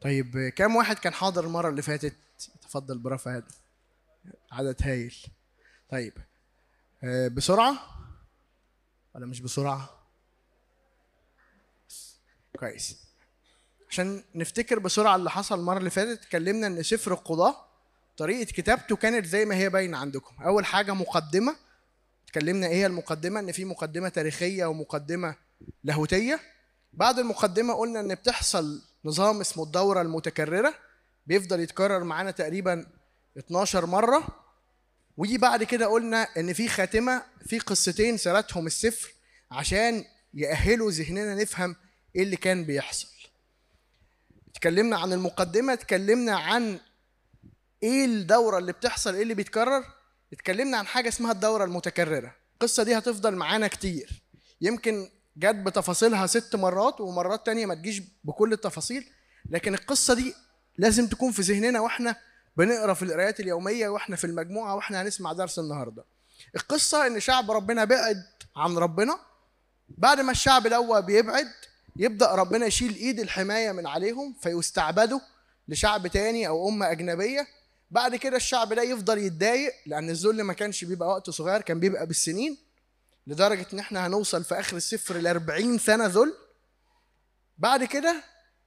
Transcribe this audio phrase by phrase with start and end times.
[0.00, 2.16] طيب كام واحد كان حاضر المرة اللي فاتت؟
[2.62, 3.46] تفضل برافو هذا
[4.52, 5.16] عدد هايل.
[5.90, 6.12] طيب
[7.04, 7.78] آه، بسرعة؟
[9.14, 9.90] ولا مش بسرعة؟
[12.58, 13.06] كويس.
[13.90, 17.56] عشان نفتكر بسرعة اللي حصل المرة اللي فاتت اتكلمنا إن سفر القضاة
[18.16, 20.42] طريقة كتابته كانت زي ما هي باينة عندكم.
[20.42, 21.56] أول حاجة مقدمة.
[22.24, 25.34] اتكلمنا إيه المقدمة؟ إن في مقدمة تاريخية ومقدمة
[25.84, 26.40] لاهوتية.
[26.92, 30.74] بعد المقدمة قلنا إن بتحصل نظام اسمه الدورة المتكررة.
[31.26, 32.86] بيفضل يتكرر معانا تقريبا
[33.38, 34.26] 12 مرة.
[35.16, 39.12] ويجي بعد كده قلنا إن في خاتمة في قصتين سردهم السفر
[39.50, 40.04] عشان
[40.34, 41.76] يأهلوا ذهننا نفهم
[42.16, 43.08] إيه اللي كان بيحصل.
[44.50, 46.80] اتكلمنا عن المقدمة اتكلمنا عن
[47.82, 49.84] إيه الدورة اللي بتحصل إيه اللي بيتكرر.
[50.32, 52.34] اتكلمنا عن حاجة اسمها الدورة المتكررة.
[52.54, 54.22] القصة دي هتفضل معانا كتير.
[54.60, 59.10] يمكن جت بتفاصيلها ست مرات ومرات تانية ما تجيش بكل التفاصيل
[59.50, 60.34] لكن القصة دي
[60.78, 62.16] لازم تكون في ذهننا وإحنا
[62.56, 66.04] بنقرأ في القرايات اليومية وإحنا في المجموعة وإحنا هنسمع درس النهارده.
[66.56, 68.16] القصة إن شعب ربنا بعد
[68.56, 69.18] عن ربنا
[69.88, 71.48] بعد ما الشعب الأول بيبعد
[71.96, 75.20] يبدأ ربنا يشيل إيد الحماية من عليهم فيستعبدوا
[75.68, 77.46] لشعب تاني أو أمة أجنبية.
[77.90, 82.06] بعد كده الشعب ده يفضل يتضايق لأن الذل ما كانش بيبقى وقت صغير كان بيبقى
[82.06, 82.58] بالسنين.
[83.26, 86.34] لدرجة إن إحنا هنوصل في آخر السفر ل 40 سنة ذل.
[87.58, 88.24] بعد كده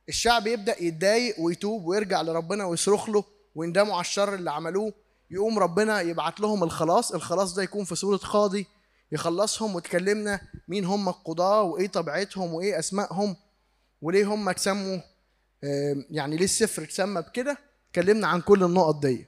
[0.10, 3.24] الشعب يبدأ يتضايق ويتوب ويرجع لربنا ويصرخ له
[3.56, 4.94] ويندموا على الشر اللي عملوه.
[5.32, 7.12] يقوم ربنا يبعت لهم الخلاص.
[7.12, 8.68] الخلاص ده يكون في صورة قاضي
[9.12, 13.36] يخلصهم وتكلمنا مين هم القضاة وإيه طبيعتهم وإيه أسمائهم
[14.02, 14.98] وليه هم اتسموا
[16.10, 17.58] يعني ليه السفر اتسمى بكده.
[17.90, 19.28] اتكلمنا عن كل النقط دي.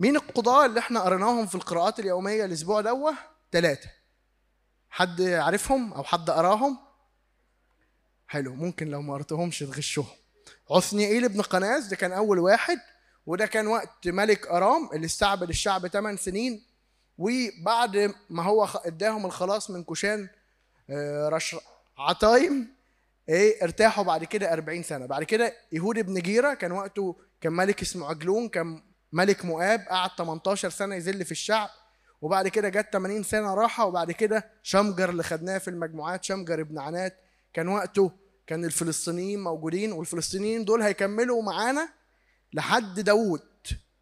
[0.00, 3.14] مين القضاة اللي إحنا قريناهم في القراءات اليومية الأسبوع دوة؟
[3.52, 3.90] ثلاثة
[4.90, 6.78] حد عارفهم أو حد قراهم؟
[8.28, 10.06] حلو ممكن لو ما قريتهمش تغشهم.
[10.70, 12.78] عثنيئيل ابن قناز ده كان أول واحد
[13.26, 16.62] وده كان وقت ملك أرام اللي استعبد الشعب 8 سنين
[17.18, 20.28] وبعد ما هو اداهم الخلاص من كوشان
[20.90, 21.56] آه، رش
[21.98, 22.74] عطايم
[23.28, 25.06] إيه ارتاحوا بعد كده 40 سنة.
[25.06, 30.10] بعد كده يهود بن جيرة كان وقته كان ملك اسمه عجلون كان ملك مؤاب قعد
[30.18, 31.68] 18 سنة يذل في الشعب
[32.20, 36.78] وبعد كده جت 80 سنة راحة وبعد كده شمجر اللي خدناه في المجموعات شمجر ابن
[36.78, 37.16] عنات
[37.52, 38.12] كان وقته
[38.46, 41.88] كان الفلسطينيين موجودين والفلسطينيين دول هيكملوا معانا
[42.52, 43.42] لحد داوود.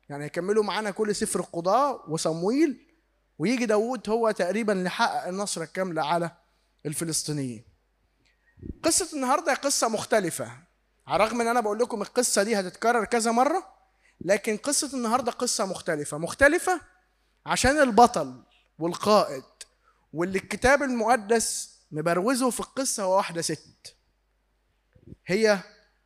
[0.08, 2.86] يعني هيكملوا معانا كل سفر القضاء وصمويل
[3.38, 6.30] ويجي داوود هو تقريبا اللي حقق النصرة الكاملة على
[6.86, 7.64] الفلسطينيين.
[8.82, 10.52] قصة النهاردة قصة مختلفة.
[11.06, 13.77] على الرغم إن أنا بقول لكم القصة دي هتتكرر كذا مرة
[14.20, 16.18] لكن قصة النهاردة قصة مختلفة.
[16.18, 16.80] مختلفة
[17.46, 18.42] عشان البطل
[18.78, 19.44] والقائد
[20.12, 23.94] واللي الكتاب المقدس مبروزه في القصة هو واحدة ست.
[25.26, 25.58] هي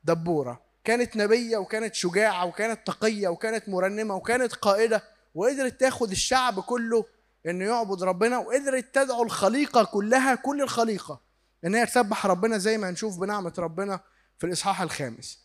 [0.05, 0.63] دبورة.
[0.85, 5.03] كانت نبية وكانت شجاعة وكانت تقية وكانت مرنمة وكانت قائدة
[5.35, 7.05] وقدرت تاخد الشعب كله
[7.47, 11.21] إنه يعبد ربنا وقدرت تدعو الخليقة كلها كل الخليقة
[11.65, 14.01] إن هي تسبح ربنا زي ما هنشوف بنعمة ربنا
[14.39, 15.42] في الإصحاح الخامس.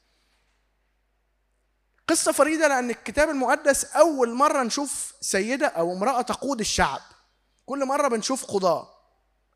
[2.07, 7.00] قصة فريدة لأن الكتاب المقدس أول مرة نشوف سيدة أو امرأة تقود الشعب.
[7.66, 8.88] كل مرة بنشوف قضاة.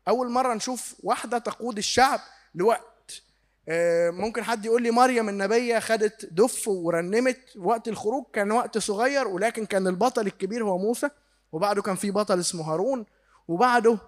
[0.08, 2.20] أول مرة نشوف واحدة تقود الشعب
[2.54, 3.22] لوقت.
[3.68, 9.28] آه، ممكن حد يقول لي مريم النبية خدت دف ورنمت وقت الخروج كان وقت صغير
[9.28, 11.08] ولكن كان البطل الكبير هو موسى
[11.52, 13.06] وبعده كان في بطل اسمه هارون
[13.48, 13.98] وبعده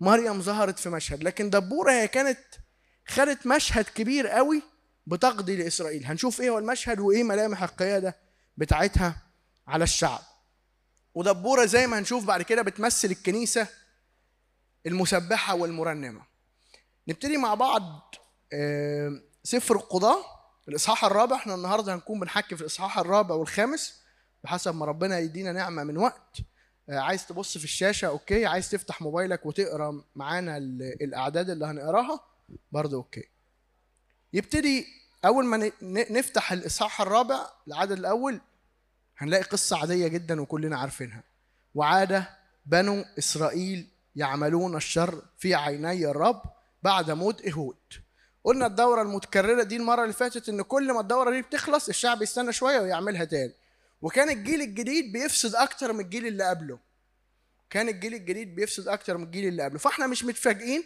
[0.00, 1.22] مريم ظهرت في مشهد.
[1.22, 2.38] لكن دبورة هي كانت
[3.08, 4.62] خدت مشهد كبير قوي
[5.06, 6.06] بتقضي لإسرائيل.
[6.06, 8.16] هنشوف إيه هو المشهد وإيه ملامح القيادة
[8.56, 9.22] بتاعتها
[9.66, 10.20] على الشعب.
[11.14, 13.66] ودبورة زي ما هنشوف بعد كده بتمثل الكنيسة
[14.86, 16.22] المسبحة والمرنمة.
[17.08, 18.14] نبتدي مع بعض
[18.52, 20.24] آه، سفر القضاة
[20.68, 21.36] الإصحاح الرابع.
[21.36, 24.00] إحنا النهاردة هنكون بنحكي في الإصحاح الرابع والخامس
[24.44, 26.36] بحسب ما ربنا يدينا نعمة من وقت.
[26.88, 28.46] آه، عايز تبص في الشاشة okay.
[28.46, 32.20] عايز تفتح موبايلك وتقرأ معانا ال- الأعداد اللي هنقراها
[32.72, 33.28] برضه okay.
[34.36, 34.86] يبتدي
[35.24, 38.40] أول ما نفتح الإصحاح الرابع العدد الأول
[39.18, 41.22] هنلاقي قصة عادية جدا وكلنا عارفينها.
[41.74, 42.24] وعاد
[42.66, 46.42] بنو إسرائيل يعملون الشر في عيني الرب
[46.82, 47.76] بعد موت إهود.
[48.44, 52.52] قلنا الدورة المتكررة دي المرة اللي فاتت إن كل ما الدورة دي بتخلص الشعب يستنى
[52.52, 53.52] شوية ويعملها تاني.
[54.02, 56.78] وكان الجيل الجديد بيفسد أكتر من الجيل اللي قبله.
[57.70, 59.78] كان الجيل الجديد بيفسد أكتر من الجيل اللي قبله.
[59.78, 60.84] فإحنا مش متفاجئين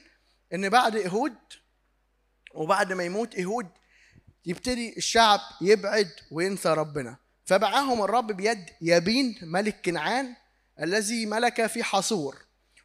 [0.54, 1.34] إن بعد إهود
[2.54, 3.66] وبعد ما يموت إهود
[4.46, 7.16] يبتدي الشعب يبعد وينسى ربنا.
[7.44, 10.36] فبعاهم الرب بيد يابين ملك كنعان
[10.80, 12.36] الذي ملك في حصور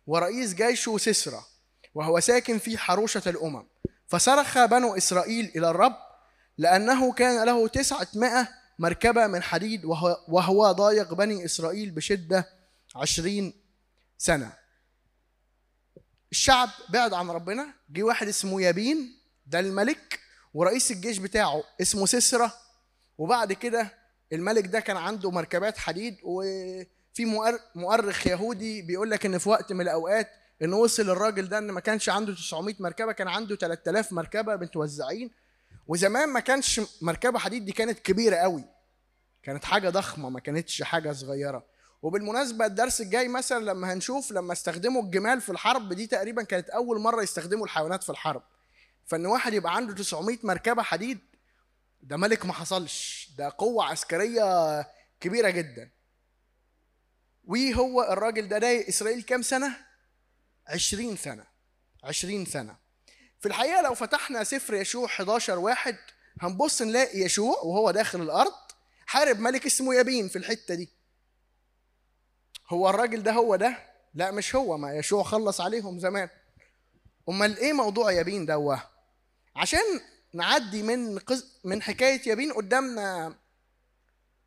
[0.08, 1.46] ورئيس جيشه سسرى
[1.94, 3.68] وهو ساكن في حروشة الأمم.
[4.08, 5.96] فصرخ بنو إسرائيل إلى الرب
[6.58, 8.48] لأنه كان له تسعة مائة
[8.80, 12.50] مركبة من حديد وهو, وهو ضايق بني إسرائيل بشدة
[12.96, 13.54] عشرين
[14.18, 14.54] سنة.
[16.32, 19.15] الشعب بعد عن ربنا جه واحد اسمه يابين
[19.46, 20.20] ده الملك
[20.54, 22.54] ورئيس الجيش بتاعه اسمه سسرة
[23.18, 23.94] وبعد كده
[24.34, 27.26] الملك ده كان عنده مركبات حديد وفي
[27.76, 30.30] مؤرخ يهودي بيقول لك إن في وقت من الأوقات
[30.62, 35.32] إن وصل الراجل ده إن ما كانش عنده 900 مركبة كان عنده 3000 مركبة متوزعين.
[35.88, 38.64] وزمان ما كانش مركبة حديد دي كانت كبيرة قوي.
[39.44, 41.66] كانت حاجة ضخمة ما كانتش حاجة صغيرة.
[42.02, 47.00] وبالمناسبة الدرس الجاي مثلا لما هنشوف لما استخدموا الجمال في الحرب دي تقريبا كانت أول
[47.00, 48.44] مرة يستخدموا الحيوانات في الحرب.
[49.06, 51.20] فإن واحد يبقى عنده 900 مركبة حديد
[52.02, 54.82] ده ملك ما حصلش ده قوة عسكرية
[55.20, 55.92] كبيرة جدا.
[57.44, 59.78] وهو الراجل ده ضايق إسرائيل كام سنة؟
[60.68, 61.46] 20 سنة
[62.04, 62.76] 20 سنة.
[63.40, 65.98] في الحقيقة لو فتحنا سفر يشوع 11 واحد
[66.42, 68.54] هنبص نلاقي يشوع وهو داخل الأرض
[69.06, 70.90] حارب ملك اسمه يابين في الحتة دي.
[72.70, 73.78] هو الراجل ده هو ده؟
[74.14, 76.30] لا مش هو ما يشوع خلص عليهم زمان.
[77.30, 78.95] أمال إيه موضوع يابين دوه
[79.56, 80.02] عشان
[80.34, 81.46] نعدي من قز...
[81.64, 83.36] من حكاية يابين قدامنا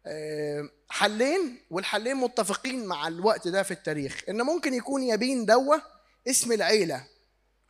[0.07, 5.83] آه، حلين والحلين متفقين مع الوقت ده في التاريخ إن ممكن يكون يابين دوة
[6.29, 7.07] اسم العيلة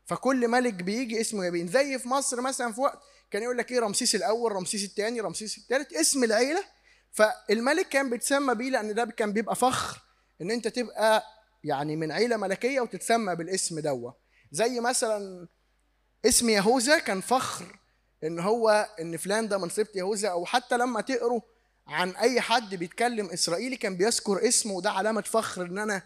[0.07, 1.69] فكل ملك بيجي اسمه يابين.
[1.69, 2.99] زي في مصر مثلا في وقت
[3.31, 6.65] كان يقول لك إيه رمسيس الأول رمسيس الثاني رمسيس الثالث اسم العيلة.
[7.13, 10.01] فالملك كان بيتسمى بيه لأن ده كان بيبقى فخر
[10.43, 11.25] إن أنت تبقى
[11.65, 14.17] يعني من عيلة ملكية وتتسمى بالاسم دوة.
[14.53, 15.49] زي مثلا
[16.27, 17.79] اسم يهوذا كان فخر
[18.25, 21.41] إن هو إن فلان ده من سبط يهوذا أو حتى لما تقروا
[21.87, 26.03] عن أي حد بيتكلم إسرائيلي كان بيذكر اسمه وده علامة فخر إن أنا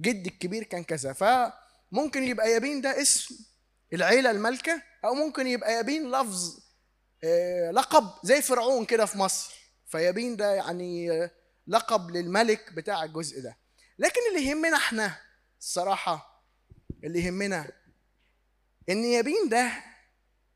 [0.00, 1.12] جدي الكبير كان كذا.
[1.12, 3.34] فممكن يبقى يابين ده اسم
[3.92, 6.58] العيلة المالكة أو ممكن يبقى يابين لفظ
[7.24, 9.54] آه، لقب زي فرعون كده في مصر.
[9.86, 11.08] فيابين ده يعني
[11.66, 13.56] لقب للملك بتاع الجزء ده.
[13.98, 15.18] لكن اللي يهمنا إحنا
[15.60, 16.42] الصراحة
[17.04, 17.70] اللي يهمنا
[18.90, 19.72] إن يابين ده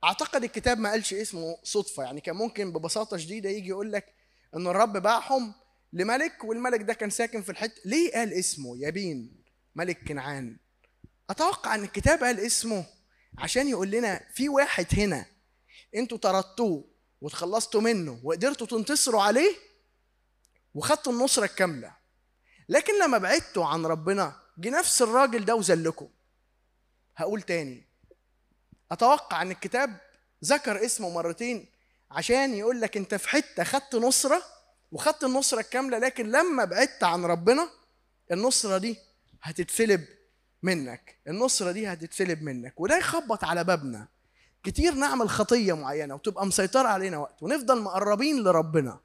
[0.04, 4.14] أعتقد الكتاب ما قالش اسمه صدفة يعني كان ممكن ببساطة شديدة يجي يقول لك
[4.56, 5.54] إن الرب باعهم
[5.92, 9.42] لملك والملك ده كان ساكن في الحتة ليه قال اسمه يابين
[9.74, 10.56] ملك كنعان؟
[11.30, 12.84] أتوقع إن الكتاب قال اسمه
[13.38, 15.26] عشان يقول لنا في واحد هنا
[15.94, 16.84] أنتوا طردتوه
[17.20, 19.56] وتخلصتوا منه وقدرتوا تنتصروا عليه
[20.74, 21.96] وخدتوا النصرة الكاملة.
[22.68, 26.08] لكن لما بعدتوا عن ربنا جه نفس الراجل ده وذلكم
[27.16, 27.89] هقول تاني
[28.92, 29.96] أتوقع أن الكتاب
[30.44, 31.66] ذكر اسمه مرتين
[32.10, 34.42] عشان يقول لك أنت في حتة خدت نصرة
[34.92, 37.70] وخدت النصرة الكاملة لكن لما بعدت عن ربنا
[38.32, 38.96] النصرة دي
[39.42, 40.04] هتتسلب
[40.62, 44.08] منك النصرة دي هتتسلب منك وده يخبط على بابنا.
[44.64, 49.00] كتير نعمل خطية معينة وتبقى مسيطرة علينا وقت ونفضل مقربين لربنا.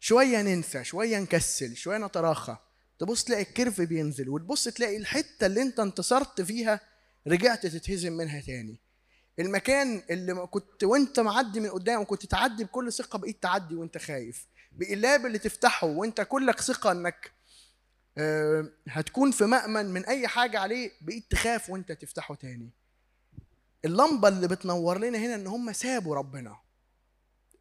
[0.00, 2.56] شوية ننسى شوية نكسل شوية نتراخى.
[2.98, 6.80] تبص تلاقي الكيرف بينزل وتبص تلاقي الحتة اللي أنت انتصرت فيها
[7.26, 8.80] رجعت تتهزم منها تاني.
[9.38, 14.46] المكان اللي كنت وانت معدي من قدام كنت تعدي بكل ثقة بقيت تعدي وانت خايف.
[14.72, 17.32] بقلاب اللي تفتحه وانت كلك ثقة انك
[18.18, 22.70] آه، هتكون في مأمن من أي حاجة عليه بقيت تخاف وانت تفتحه تاني.
[23.84, 26.56] اللمبة اللي بتنور لنا هنا إن هم سابوا ربنا.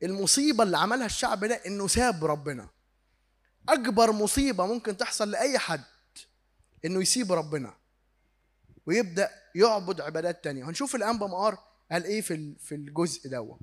[0.04, 2.70] المصيبة اللي عملها الشعب ده إنه ساب ربنا.
[3.70, 5.84] أكبر مصيبة ممكن تحصل لأي حد
[6.86, 7.74] إنه يسيب ربنا.
[8.86, 10.70] ويبدأ يعبد عبادات تانية.
[10.70, 11.58] هنشوف الأنبا مقار
[11.92, 13.60] قال إيه في في الجزء دوت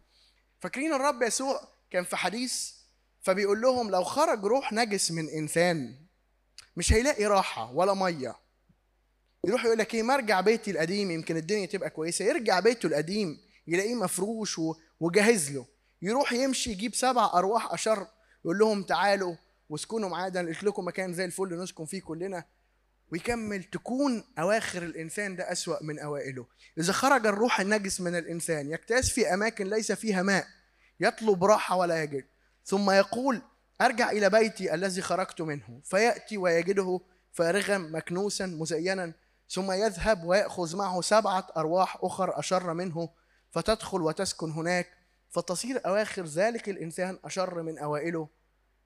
[0.60, 2.72] فاكرين الرب يسوع كان في حديث
[3.20, 5.96] فبيقول لهم لو خرج روح نجس من إنسان
[6.76, 8.36] مش هيلاقي راحة ولا مية.
[9.44, 12.24] يروح يقول لك إيه؟ ما أرجع بيتي القديم يمكن الدنيا تبقى كويسة.
[12.24, 14.60] يرجع بيته القديم يلاقيه مفروش
[15.00, 15.66] وجاهز له.
[16.02, 18.06] يروح يمشي يجيب سبع أرواح أشر
[18.44, 19.36] يقول لهم تعالوا
[19.68, 20.28] واسكنوا معايا.
[20.28, 22.44] ده قلت لكم مكان زي الفل نسكن فيه كلنا.
[23.12, 26.46] ويكمل تكون أواخر الإنسان ده أسوأ من أوائله.
[26.78, 30.46] إذا خرج الروح النجس من الإنسان يجتاز في أماكن ليس فيها ماء
[31.00, 32.24] يطلب راحة ولا يجد.
[32.64, 33.42] ثم يقول
[33.80, 35.80] أرجع إلى بيتي الذي خرجت منه.
[35.84, 37.00] فيأتي ويجده
[37.32, 39.12] فارغا مكنوسا مزينا.
[39.48, 43.08] ثم يذهب ويأخذ معه سبعة أرواح أخر أشر منه.
[43.50, 44.88] فتدخل وتسكن هناك.
[45.30, 48.28] فتصير أواخر ذلك الإنسان أشر من أوائله.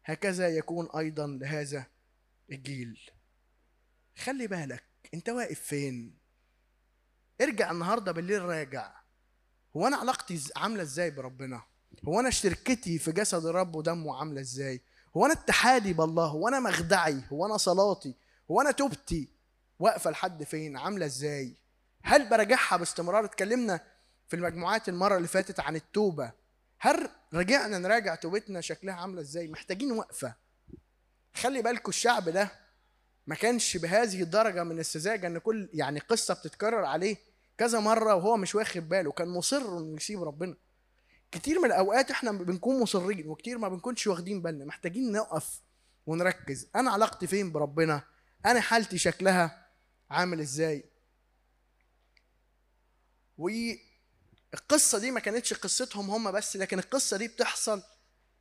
[0.05, 1.87] هكذا يكون أيضا لهذا
[2.51, 3.11] الجيل.
[4.17, 6.19] خلي بالك انت واقف فين؟
[7.41, 8.93] ارجع النهارده بالليل راجع.
[9.77, 11.63] هو أنا علاقتي عاملة إزاي بربنا؟
[12.09, 14.81] هو أنا شركتي في جسد الرب ودمه عاملة إزاي؟
[15.17, 18.15] هو أنا اتحادي بالله؟ هو أنا مخدعي؟ هو أنا صلاتي؟
[18.51, 19.29] هو أنا توبتي؟
[19.79, 21.57] واقفة لحد فين؟ عاملة إزاي؟
[22.03, 23.81] هل براجعها باستمرار؟ اتكلمنا
[24.29, 26.33] في المجموعات المرة اللي فاتت عن التوبة.
[26.79, 30.35] هل رجعنا نراجع توبتنا؟ شكلها عاملة إزاي؟ محتاجين وقفة.
[31.35, 32.64] خلي بالكم الشعب ده
[33.27, 37.17] ما كانش بهذه الدرجة من السذاجه إن كل يعني قصة بتتكرر عليه
[37.59, 40.57] كذا مرة وهو مش واخد باله كان مصر إنه يسيب ربنا.
[41.33, 45.61] كتير من الأوقات إحنا بنكون مصرين وكتير ما بنكونش واخدين بالنا محتاجين نقف
[46.07, 46.69] ونركز.
[46.77, 48.03] أنا علاقتي فين بربنا؟
[48.47, 49.67] أنا حالتي شكلها
[50.11, 50.85] عامل إزاي؟
[53.39, 57.83] والقصة دي ما كانتش قصتهم هم بس لكن القصة دي بتحصل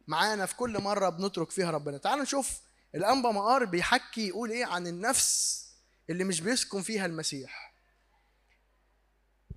[0.07, 1.97] معانا في كل مرة بنترك فيها ربنا.
[1.97, 2.61] تعالوا نشوف
[2.95, 5.63] الأنبا مقار بيحكي يقول إيه عن النفس
[6.09, 7.73] اللي مش بيسكن فيها المسيح.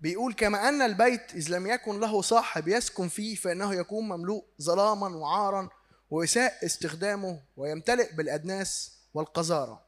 [0.00, 5.16] بيقول كما أن البيت إذ لم يكن له صاحب يسكن فيه فإنه يكون مملوء ظلاما
[5.16, 5.69] وعارا
[6.11, 9.87] ويساء استخدامه ويمتلئ بالأدناس والقذارة.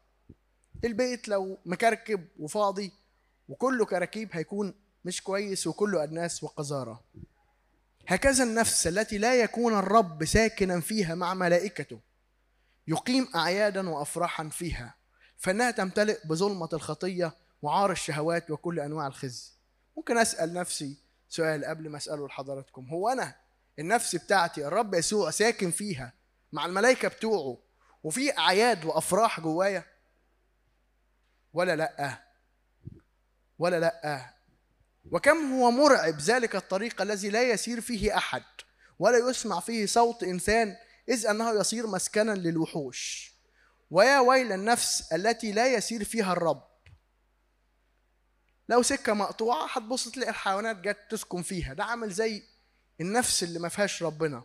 [0.84, 2.92] البيت لو مكركب وفاضي
[3.48, 4.74] وكله كراكيب هيكون
[5.04, 7.04] مش كويس وكله أدناس وقذارة.
[8.08, 12.00] هكذا النفس التي لا يكون الرب ساكنا فيها مع ملائكته.
[12.88, 14.94] يقيم أعيادا وأفراحا فيها
[15.36, 19.50] فإنها تمتلئ بظلمة الخطية وعار الشهوات وكل أنواع الخزي
[19.96, 20.96] ممكن أسأل نفسي
[21.28, 22.88] سؤال قبل ما أسأله لحضراتكم.
[22.88, 23.36] هو أنا؟
[23.78, 26.12] النفس بتاعتي الرب يسوع ساكن فيها
[26.52, 27.58] مع الملائكة بتوعه
[28.04, 29.84] وفي أعياد وأفراح جوايا؟
[31.52, 32.22] ولا لأ.
[33.58, 34.34] ولا لأ.
[35.10, 38.42] وكم هو مرعب ذلك الطريق الذي لا يسير فيه أحد
[38.98, 40.76] ولا يسمع فيه صوت إنسان
[41.08, 43.32] إذ أنه يصير مسكنا للوحوش.
[43.90, 46.68] ويا ويل النفس التي لا يسير فيها الرب.
[48.68, 51.74] لو سكة مقطوعة هتبص تلاقي الحيوانات جت تسكن فيها.
[51.74, 52.42] ده عامل زي
[53.00, 54.42] النفس اللي ما فيهاش ربنا.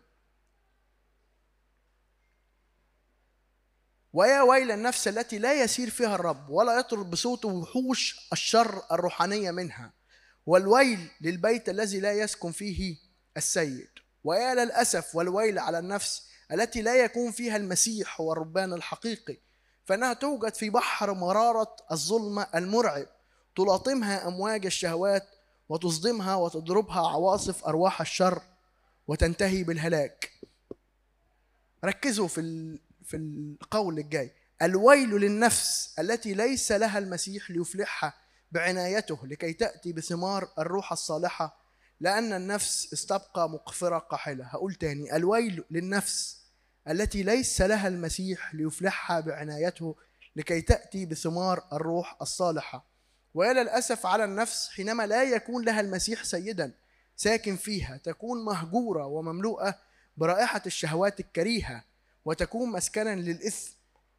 [4.14, 6.50] ويا ويل النفس التي لا يسير فيها الرب.
[6.50, 9.94] ولا يطرد بصوته وحوش الشر الروحانية منها.
[10.46, 12.98] والويل للبيت الذي لا يسكن فيه
[13.38, 13.90] السيد.
[14.24, 19.38] ويا للأسف والويل على النفس التي لا يكون فيها المسيح هو الربان الحقيقي
[19.86, 23.08] فإنها توجد في بحر مرارة الظلمة المرعب
[23.56, 25.28] تلاطمها أمواج الشهوات
[25.70, 28.42] وتصدمها وتضربها عواصف أرواح الشر
[29.08, 30.32] وتنتهي بالهلاك.
[31.86, 32.42] ركزوا في
[33.04, 34.32] في القول الجاي.
[34.62, 38.14] الويل للنفس التي ليس لها المسيح ليفلحها
[38.52, 41.64] بعنايته لكي تأتي بثمار الروح الصالحة
[42.00, 44.46] لأن النفس استبقى مقفرة قاحلة.
[44.46, 45.16] هقول تاني.
[45.16, 46.43] الويل للنفس
[46.88, 49.96] التي ليس لها المسيح ليفلحها بعنايته
[50.36, 52.86] لكي تأتي بثمار الروح الصالحة.
[53.34, 56.72] ويا للأسف على النفس حينما لا يكون لها المسيح سيدا
[57.16, 59.80] ساكن فيها تكون مهجورة ومملوءة
[60.18, 61.84] برائحة الشهوات الكريهة
[62.26, 63.74] وتكون مسكنا للإثم.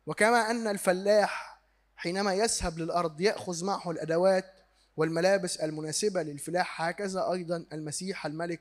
[0.06, 1.60] وكما أن الفلاح
[1.96, 4.44] حينما يذهب للأرض يأخذ معه الأدوات
[4.96, 8.60] والملابس المناسبة للفلاح هكذا أيضا المسيح الملك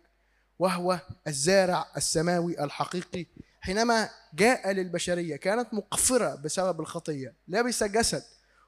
[0.60, 3.26] وهو الزارع السماوي الحقيقي.
[3.64, 8.24] حينما جاء للبشرية كانت مقفرة بسبب الخطية لبس جسد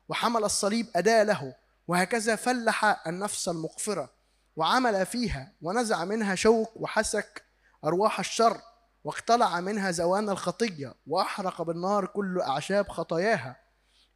[0.09, 1.55] وحمل الصليب أداة له
[1.87, 4.09] وهكذا فلح النفس المقفرة
[4.55, 7.43] وعمل فيها ونزع منها شوك وحسك
[7.85, 8.61] أرواح الشر
[9.03, 13.55] واقتلع منها زوان الخطية وأحرق بالنار كل أعشاب خطاياها.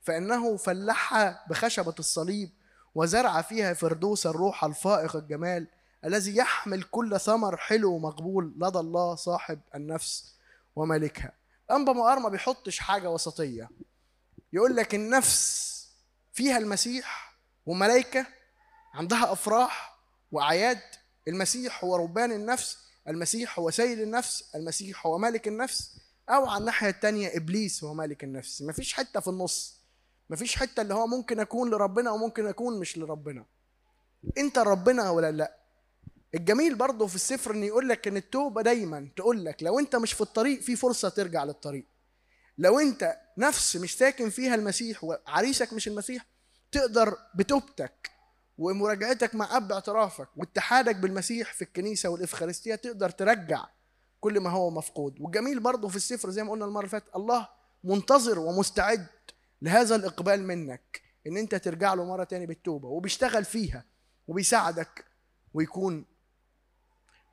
[0.02, 2.50] فإنه فلحها بخشبة الصليب
[2.96, 5.68] وزرع فيها فردوس الروح الفائق الجمال
[6.06, 10.39] الذي يحمل كل ثمر حلو ومقبول لدى الله صاحب النفس.
[10.76, 11.34] ومالكها
[11.72, 13.70] أنبا مقار ما بيحطش حاجة وسطية.
[14.54, 15.70] يقول لك النفس
[16.34, 18.26] فيها المسيح وملائكة
[18.94, 20.00] عندها أفراح
[20.32, 20.82] وأعياد
[21.28, 26.00] المسيح هو ربان النفس المسيح هو سيد النفس المسيح هو مالك النفس.
[26.30, 28.62] أو على الناحية التانية إبليس هو مالك النفس.
[28.62, 29.80] مفيش حتة في النص.
[30.30, 33.46] مفيش حتة اللي هو ممكن أكون لربنا وممكن أكون مش لربنا.
[34.38, 35.59] أنت ربنا ولا لأ؟
[36.36, 40.14] الجميل برضه في السفر إن يقول لك إن التوبة دايما تقول لك لو أنت مش
[40.14, 41.86] في الطريق في فرصة ترجع للطريق.
[42.58, 46.26] لو أنت نفس مش ساكن فيها المسيح وعريسك مش المسيح
[46.72, 48.10] تقدر بتوبتك
[48.58, 53.66] ومراجعتك مع أب اعترافك واتحادك بالمسيح في الكنيسة والإفخارستية تقدر ترجع
[54.20, 55.22] كل ما هو مفقود.
[55.22, 57.48] والجميل برضه في السفر زي ما قلنا المرة اللي فاتت الله
[57.84, 59.08] منتظر ومستعد
[59.62, 62.88] لهذا الإقبال منك إن أنت ترجع له مرة تاني بالتوبة.
[62.88, 63.86] وبيشتغل فيها
[64.28, 65.06] وبيساعدك
[65.54, 66.06] ويكون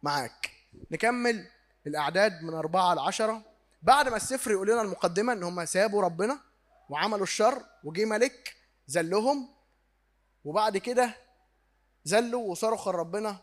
[0.06, 0.50] معاك.
[0.90, 1.46] نكمل
[1.86, 3.42] الأعداد من أربعة لعشرة
[3.82, 6.40] بعد ما السفر يقول لنا المقدمة إن هم سابوا ربنا
[6.88, 9.48] وعملوا الشر وجي ملك زلهم
[10.44, 11.16] وبعد كده
[12.04, 13.38] زلوا وصرخوا لربنا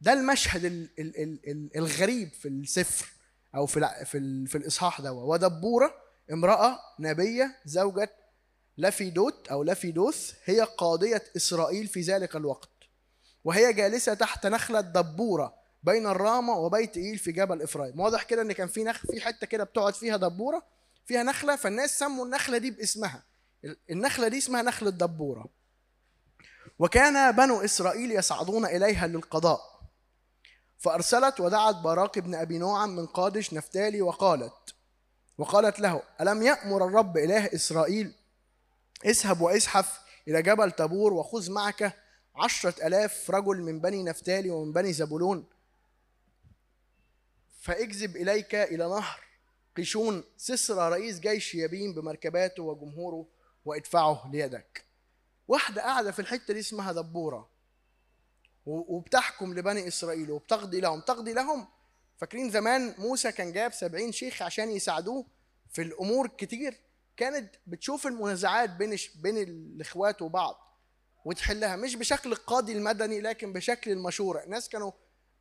[0.00, 3.06] ده المشهد ال ال ال الغريب في السفر
[3.54, 5.12] أو في في, في الإصحاح ده.
[5.12, 5.94] ودبورة
[6.32, 8.10] امرأة نبية زوجة
[8.78, 12.69] لفيدوت أو لفيدوث هي قاضية إسرائيل في ذلك الوقت.
[13.44, 18.00] وهي جالسة تحت نخلة دبورة بين الرامة وبيت إيل في جبل إفرايم.
[18.00, 20.62] واضح كده إن كان في نخل في حتة كده بتقعد فيها دبورة؟
[21.06, 23.22] فيها نخلة فالناس سموا النخلة دي باسمها.
[23.90, 25.46] النخلة دي اسمها نخلة دبورة.
[26.78, 29.80] وكان بنو إسرائيل يصعدون إليها للقضاء.
[30.78, 34.74] فأرسلت ودعت باراك بن أبي نوعم من قادش نفتالي وقالت
[35.38, 38.12] وقالت له ألم يأمر الرب إله إسرائيل؟
[39.04, 41.96] اذهب وازحف إلى جبل تبور وخذ معك
[42.36, 45.44] عشرة ألاف رجل من بني نفتالي ومن بني زبولون.
[47.60, 49.20] فاجذب إليك إلى نهر.
[49.76, 53.26] قيشون سسرى رئيس جيش يبين بمركباته وجمهوره
[53.64, 54.84] وادفعه ليدك.
[55.48, 57.50] واحدة قاعدة في الحتة دي اسمها دبورة.
[58.66, 61.00] وبتحكم لبني إسرائيل وبتقضي لهم.
[61.00, 61.68] تقضي لهم.
[62.18, 65.26] فاكرين زمان موسى كان جاب سبعين شيخ عشان يساعدوه؟
[65.72, 66.80] في الأمور كتير.
[67.16, 70.69] كانت بتشوف المنازعات بين بين الإخوات وبعض.
[71.24, 74.92] وتحلها مش بشكل القاضي المدني لكن بشكل المشورة الناس كانوا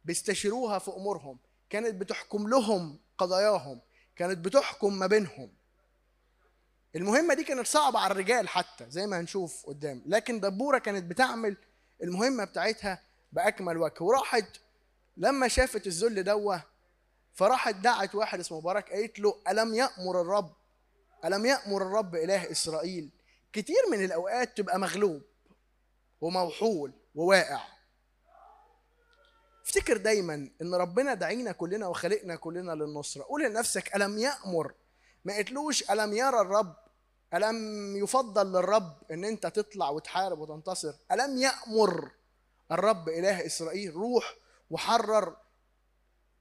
[0.05, 3.81] بيستشيروها في أمورهم كانت بتحكم لهم قضاياهم
[4.15, 5.51] كانت بتحكم ما بينهم.
[6.95, 10.03] المهمة دي كانت صعبة على الرجال حتى زي ما هنشوف قدام.
[10.05, 11.57] لكن دبورة كانت بتعمل
[12.03, 13.93] المهمة بتاعتها بأكمل وجه.
[14.01, 14.57] وراحت
[15.17, 16.63] لما شافت الذل دوة
[17.33, 20.53] فراحت دعت واحد اسمه مبارك قالت له ألم يأمر الرب؟
[21.25, 23.09] ألم يأمر الرب إله إسرائيل؟
[23.53, 25.21] كتير من الأوقات تبقى مغلوب.
[26.21, 27.61] وموحول وواقع.
[29.65, 33.23] افتكر دايما إن ربنا دعينا كلنا وخلقنا كلنا للنصرة.
[33.23, 34.73] قول لنفسك ألم يأمر؟
[35.25, 36.75] ما قلتلوش ألم يرى الرب؟
[37.33, 37.57] ألم
[37.97, 42.11] يفضل للرب إن أنت تطلع وتحارب وتنتصر؟ ألم يأمر
[42.71, 44.35] الرب إله إسرائيل؟ روح
[44.69, 45.37] وحرر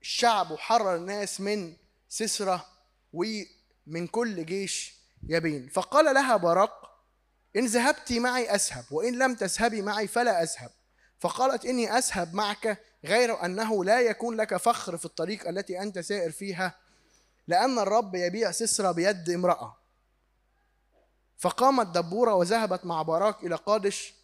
[0.02, 1.76] الشعب وحرر الناس من
[2.08, 2.66] سسرة
[3.12, 4.94] ومن كل جيش
[5.28, 6.87] يبين فقال لها باراك
[7.58, 10.70] إن ذهبت معي أذهب وإن لم تذهبي معي فلا أذهب
[11.18, 16.30] فقالت إني أذهب معك غير أنه لا يكون لك فخر في الطريق التي أنت سائر
[16.30, 16.74] فيها
[17.48, 19.76] لأن الرب يبيع سيسرا بيد امرأة.
[21.38, 24.14] فقامت دبورة وذهبت مع باراك إلى قادش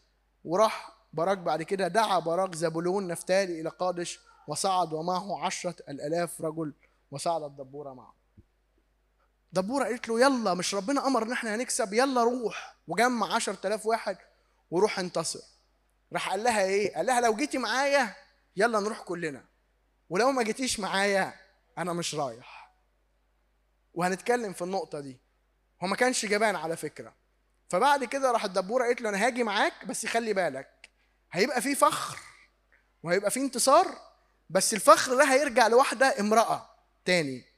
[0.44, 6.72] وراح باراك بعد كده دعا باراك زبولون نفتالي إلى قادش وصعد ومعه عشرة الآلاف رجل
[7.10, 8.13] وصعدت دبورة معه.
[9.54, 12.74] دبورة قالت له يلا مش ربنا أمر إن إحنا هنكسب يلا روح.
[12.88, 14.16] وجمع عشرة آلاف واحد
[14.70, 15.40] وروح انتصر.
[16.12, 18.16] راح قال لها إيه؟ قال لها لو جيتي معايا
[18.56, 19.44] يلا نروح كلنا.
[20.10, 21.34] ولو ما جيتيش معايا
[21.78, 22.70] أنا مش رايح.
[23.94, 25.18] وهنتكلم في النقطة دي.
[25.82, 27.14] هو ما كانش جبان على فكرة.
[27.68, 30.90] فبعد كده راح الدبورة قالت له أنا هاجي معاك بس خلي بالك
[31.32, 32.18] هيبقى في فخر
[33.02, 33.98] وهيبقى في انتصار
[34.50, 36.70] بس الفخر ده هيرجع لواحدة امرأة
[37.04, 37.53] تاني.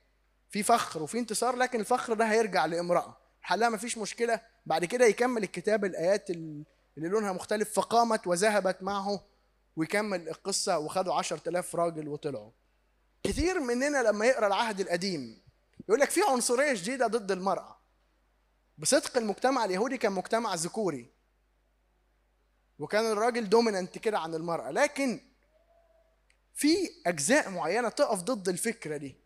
[0.51, 3.17] في فخر وفي انتصار لكن الفخر ده هيرجع لامرأة.
[3.41, 4.41] حلها مفيش مشكلة.
[4.67, 6.65] بعد كده يكمل الكتاب الآيات اللي
[6.97, 9.25] لونها مختلف فقامت وذهبت معه
[9.77, 12.51] ويكمل القصة وخدوا عشر تلاف راجل وطلعوا.
[13.23, 15.43] كتير مننا لما يقرأ العهد القديم
[15.89, 17.77] يقول لك في عنصرية جديدة ضد المرأة.
[18.79, 21.11] بصدق المجتمع اليهودي كان مجتمع ذكوري.
[22.79, 24.71] وكان الراجل دوميننت كده عن المرأة.
[24.71, 25.21] لكن
[26.55, 29.26] في أجزاء معينة تقف ضد الفكرة دي.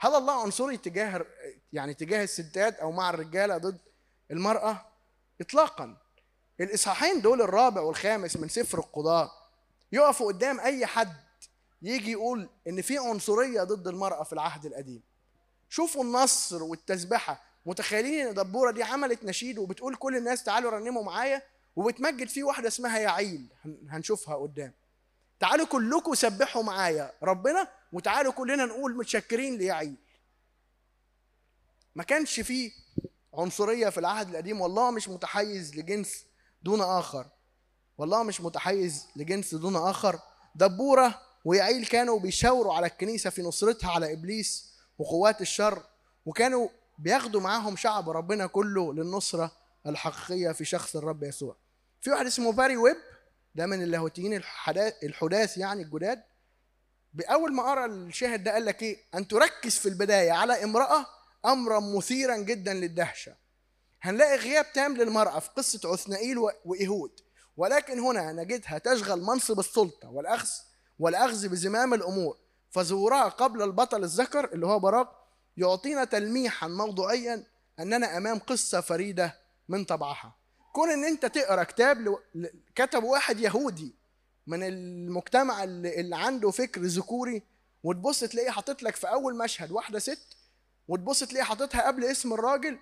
[0.00, 1.26] هل الله عنصري تجاه
[1.72, 3.78] يعني تجاه الستات أو مع الرجالة ضد
[4.30, 4.86] المرأة؟
[5.40, 5.96] إطلاقا.
[6.60, 9.30] الإصحاحين دول الرابع والخامس من سفر القضاء
[9.92, 11.12] يقفوا قدام أي حد
[11.82, 15.02] يجي يقول إن في عنصرية ضد المرأة في العهد القديم.
[15.68, 17.42] شوفوا النصر والتسبحة.
[17.66, 21.42] متخيلين إن دبورة دي عملت نشيد وبتقول كل الناس تعالوا رنموا معايا؟
[21.76, 23.46] وبتمجد فيه واحدة اسمها يعيل.
[23.88, 24.72] هنشوفها قدام.
[25.40, 27.12] تعالوا كلكم سبحوا معايا.
[27.22, 29.96] ربنا وتعالوا كلنا نقول متشكرين ليعيل
[31.94, 32.72] ما كانش فيه
[33.34, 34.60] عنصرية في العهد القديم.
[34.60, 36.24] والله مش متحيز لجنس
[36.62, 37.26] دون آخر.
[37.98, 40.18] والله مش متحيز لجنس دون آخر.
[40.54, 45.82] دبورة ويعيل كانوا بيشاوروا على الكنيسة في نصرتها على إبليس وقوات الشر
[46.26, 49.52] وكانوا بياخدوا معاهم شعب ربنا كله للنصرة
[49.86, 51.56] الحقيقية في شخص الرب يسوع.
[52.00, 52.96] في واحد اسمه باري ويب
[53.54, 54.42] ده من اللاهوتيين
[55.02, 56.22] الحداث يعني الجداد.
[57.14, 61.06] بأول ما قرأ الشاهد ده قال لك إيه؟ أن تركز في البداية على امرأة
[61.44, 63.34] أمرا مثيرا جدا للدهشة.
[64.02, 67.20] هنلاقي غياب تام للمرأة في قصة عثنائيل وإيهود.
[67.56, 70.48] ولكن هنا نجدها تشغل منصب السلطة والاخذ
[70.98, 72.36] والأخذ بزمام الأمور.
[72.70, 75.08] فظهورها قبل البطل الذكر اللي هو براك
[75.56, 77.44] يعطينا تلميحا موضوعيا
[77.80, 79.36] أننا أمام قصة فريدة
[79.68, 80.39] من طبعها.
[80.72, 82.18] كون إن أنت تقرأ كتاب
[82.74, 83.94] كتب واحد يهودي
[84.46, 87.42] من المجتمع اللي, اللي عنده فكر ذكوري
[87.84, 90.36] وتبص تلاقيه حاطط لك في أول مشهد واحدة ست
[90.88, 92.78] وتبص تلاقيه حاططها قبل اسم الراجل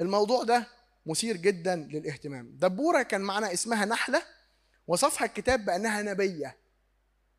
[0.00, 0.66] الموضوع ده
[1.06, 2.50] مثير جدا للاهتمام.
[2.56, 4.22] دبورة كان معنى اسمها نحلة
[4.86, 6.56] وصفها الكتاب بأنها نبية.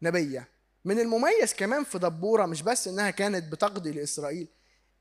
[0.01, 0.47] نبية.
[0.85, 4.47] من المميز كمان في دبورة مش بس إنها كانت بتقضي لإسرائيل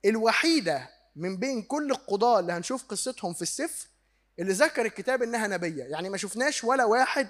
[0.04, 3.88] الوحيدة من بين كل القضاة اللي هنشوف قصتهم في السفر
[4.40, 5.84] اللي ذكر الكتاب إنها نبية.
[5.84, 7.28] يعني ما شفناش ولا واحد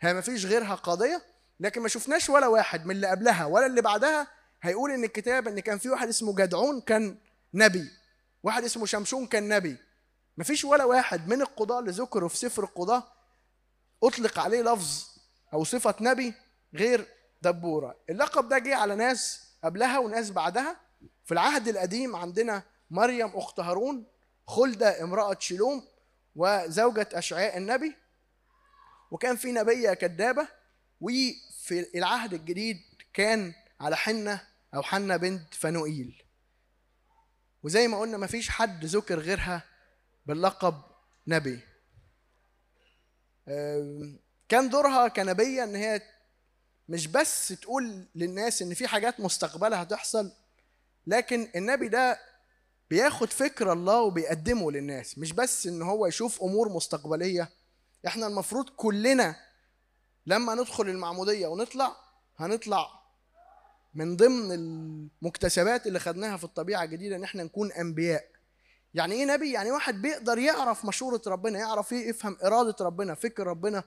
[0.00, 1.22] هي ما فيش غيرها قاضية
[1.60, 4.26] لكن ما شفناش ولا واحد من اللي قبلها ولا اللي بعدها
[4.62, 7.16] هيقول إن الكتاب إن كان في واحد اسمه جدعون كان
[7.54, 7.90] نبي
[8.42, 9.76] واحد اسمه شمشون كان نبي.
[10.36, 13.02] ما فيش ولا واحد من القضاة اللي ذكروا في سفر القضاة
[14.02, 15.04] أطلق عليه لفظ
[15.52, 16.34] أو صفة نبي
[16.74, 17.08] غير
[17.42, 17.96] دبورة.
[18.10, 20.76] اللقب ده جه على ناس قبلها وناس بعدها.
[21.24, 24.04] في العهد القديم عندنا مريم أخت هارون
[24.46, 25.82] خلدة امرأة شيلوم
[26.36, 27.94] وزوجة أشعياء النبي
[29.10, 30.48] وكان في نبية كذابة
[31.00, 32.80] وفي العهد الجديد
[33.12, 36.22] كان على حنة أو حنة بنت فنوئيل
[37.62, 39.64] وزي ما قلنا مفيش حد ذكر غيرها
[40.26, 40.82] باللقب
[41.26, 41.60] نبي.
[44.48, 46.02] كان دورها كنبية إن هي
[46.88, 50.32] مش بس تقول للناس إن في حاجات مستقبلة هتحصل
[51.06, 52.20] لكن النبي ده
[52.90, 57.50] بياخد فكر الله وبيقدمه للناس مش بس إن هو يشوف أمور مستقبلية.
[58.06, 59.36] إحنا المفروض كلنا
[60.26, 61.96] لما ندخل المعمودية ونطلع
[62.36, 62.86] هنطلع
[63.94, 68.24] من ضمن المكتسبات اللي خدناها في الطبيعة الجديدة إن إحنا نكون أنبياء.
[68.94, 73.46] يعني إيه نبي؟ يعني واحد بيقدر يعرف مشورة ربنا يعرف إيه يفهم إرادة ربنا فكر
[73.46, 73.84] ربنا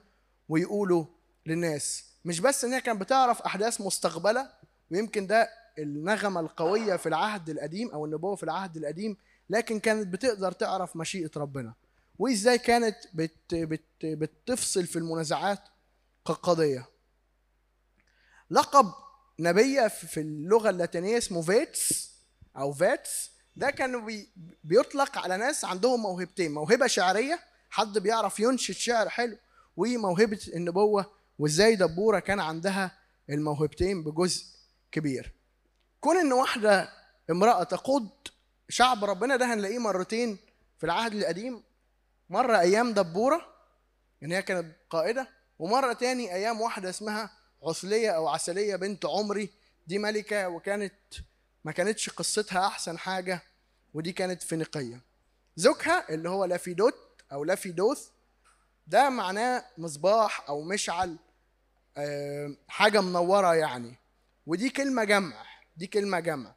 [0.48, 1.08] ويقوله
[1.46, 2.04] للناس.
[2.24, 4.50] مش بس إن هي كانت بتعرف أحداث مستقبلة
[4.90, 9.16] ويمكن ده النغمة القوية في العهد القديم أو النبوة في العهد القديم
[9.50, 11.74] لكن كانت بتقدر تعرف مشيئة ربنا.
[12.18, 15.60] وإزاي كانت بت بت بتفصل في المنازعات
[16.26, 16.86] كقضية.
[18.50, 18.92] لقب
[19.40, 22.10] نبية في اللغة اللاتينية اسمه vates
[22.56, 23.30] أو vates.
[23.56, 24.28] ده كان بي
[24.64, 29.36] بيطلق على ناس عندهم موهبتين موهبة شعرية حد بيعرف ينشد شعر حلو
[29.76, 32.98] وموهبة النبوة وإزاي دبورة كان عندها
[33.30, 34.44] الموهبتين بجزء
[34.92, 35.32] كبير.
[36.04, 36.88] كون إن واحدة
[37.30, 38.10] امرأة تقود
[38.68, 40.38] شعب ربنا ده هنلاقيه مرتين
[40.78, 41.62] في العهد القديم.
[42.30, 43.46] مرة أيام دبورة
[44.22, 47.30] إن هي كانت قائدة ومرة تاني أيام واحدة اسمها
[47.62, 49.50] عسلية أو عسلية بنت عمري.
[49.86, 50.94] دي ملكة وكانت
[51.64, 53.42] ما كانتش قصتها أحسن حاجة
[53.94, 55.00] ودي كانت فينيقية.
[55.56, 58.08] زوجها اللي هو لافيدوت أو لافيدوث
[58.86, 61.16] ده معناه مصباح أو مشعل
[62.68, 63.96] حاجة منورة يعني.
[64.46, 65.53] ودي كلمة جمع.
[65.76, 66.54] دي كلمة جمع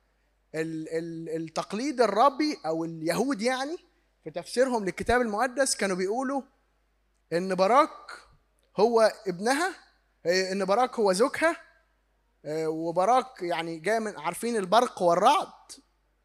[0.55, 3.77] التقليد الربي أو اليهود يعني
[4.23, 6.41] في تفسيرهم للكتاب المقدس كانوا بيقولوا
[7.33, 8.11] إن باراك
[8.79, 9.75] هو ابنها
[10.25, 11.57] إن باراك هو زوجها
[12.67, 15.47] وبراك يعني جاي من عارفين البرق والرعد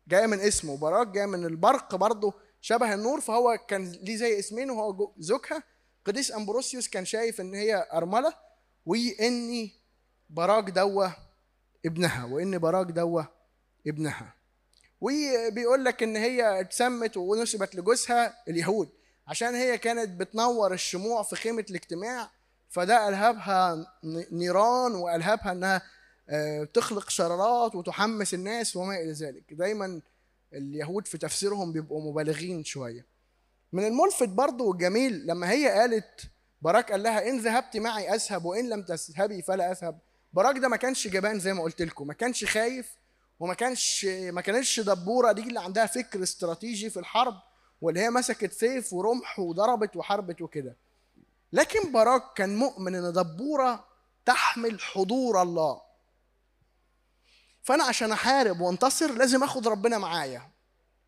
[0.08, 0.76] جاي من اسمه.
[0.76, 5.62] براك جاي من البرق برضه شبه النور فهو كان ليه زي اسمين وهو زوجها.
[6.04, 8.34] قديس أمبروسيوس كان شايف إن هي أرملة
[8.86, 9.72] واني
[10.30, 11.06] براك دوا
[11.86, 13.22] ابنها وإن براك دوا
[13.86, 14.34] ابنها.
[15.00, 18.88] وبيقول لك إن هي اتسمت ونسبت لجوزها اليهود.
[19.26, 22.30] عشان هي كانت بتنور الشموع في خيمة الاجتماع
[22.68, 23.86] فده ألهبها
[24.32, 25.82] نيران وألهبها إنها
[26.64, 29.54] تخلق شرارات وتحمس الناس وما إلى ذلك.
[29.54, 30.00] دايما
[30.52, 33.06] اليهود في تفسيرهم بيبقوا مبالغين شوية.
[33.72, 36.20] من الملفت برضه والجميل لما هي قالت
[36.62, 39.98] براك قال لها إن ذهبت معي أذهب وإن لم تذهبي فلا أذهب.
[40.32, 42.96] براك ده ما كانش جبان زي ما قلت لكم ما كانش خايف
[43.40, 47.34] وما كانش ما كانتش دبورة دي اللي عندها فكر استراتيجي في الحرب
[47.80, 50.76] واللي هي مسكت سيف ورمح وضربت وحربت وكده.
[51.52, 53.84] لكن براك كان مؤمن إن دبورة
[54.24, 55.80] تحمل حضور الله.
[57.62, 60.50] فأنا عشان أحارب وانتصر لازم آخد ربنا معايا.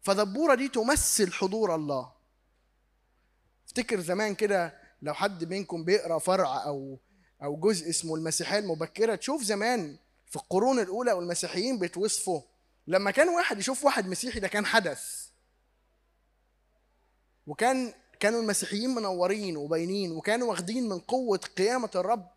[0.03, 2.13] فدبورة دي تمثل حضور الله.
[3.67, 6.99] افتكر زمان كده لو حد منكم بيقرأ فرع أو
[7.45, 9.15] أو جزء اسمه المسيحية المبكرة.
[9.15, 12.41] تشوف زمان في القرون الأولى والمسيحيين بيتوصفوا.
[12.87, 15.27] لما كان واحد يشوف واحد مسيحي ده كان حدث.
[17.47, 22.29] وكان كانوا المسيحيين منورين وباينين وكانوا واخدين من قوة قيامة الرب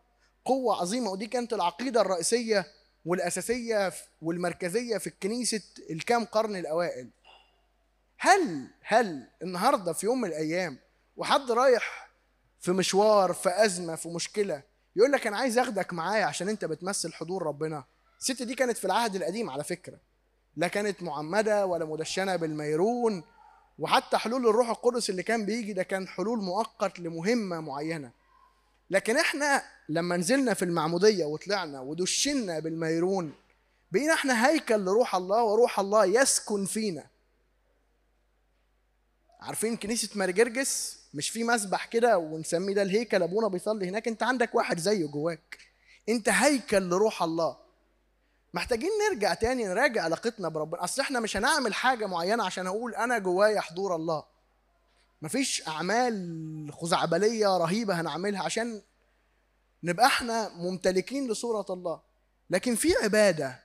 [0.45, 1.11] قوة عظيمة.
[1.11, 2.67] ودي كانت العقيدة الرئيسية
[3.05, 7.09] والأساسية والمركزية في الكنيسة الكام قرن الأوائل.
[8.17, 10.79] هل هل النهارده في يوم من الأيام
[11.17, 12.09] وحد رايح
[12.59, 14.63] في مشوار في أزمة في مشكلة
[14.97, 17.83] يقول لك أنا عايز أخدك معايا عشان أنت بتمثل حضور ربنا.
[18.19, 19.97] الست دي كانت في العهد القديم على فكرة.
[20.55, 23.23] لا كانت معمدة ولا مدشنة بالميرون
[23.79, 28.11] وحتى حلول الروح القدس اللي كان بيجي ده كان حلول مؤقت لمهمة معينة.
[28.89, 33.33] لكن إحنا لما نزلنا في المعمودية وطلعنا ودشنا بالميرون
[33.91, 37.05] بقينا إحنا هيكل لروح الله وروح الله يسكن فينا.
[39.41, 44.07] عارفين كنيسة مارجرجس مش في مسبح كده ونسميه ده الهيكل أبونا بيصلي هناك.
[44.07, 45.57] أنت عندك واحد زيه جواك.
[46.09, 47.57] أنت هيكل لروح الله.
[48.53, 50.83] محتاجين نرجع تاني نراجع علاقتنا بربنا.
[50.83, 54.23] أصل إحنا مش هنعمل حاجة معينة عشان أقول أنا جوايا حضور الله.
[55.21, 58.81] مفيش أعمال خزعبلية رهيبة هنعملها عشان
[59.83, 62.01] نبقى إحنا ممتلكين لصورة الله.
[62.49, 63.59] لكن في عبادة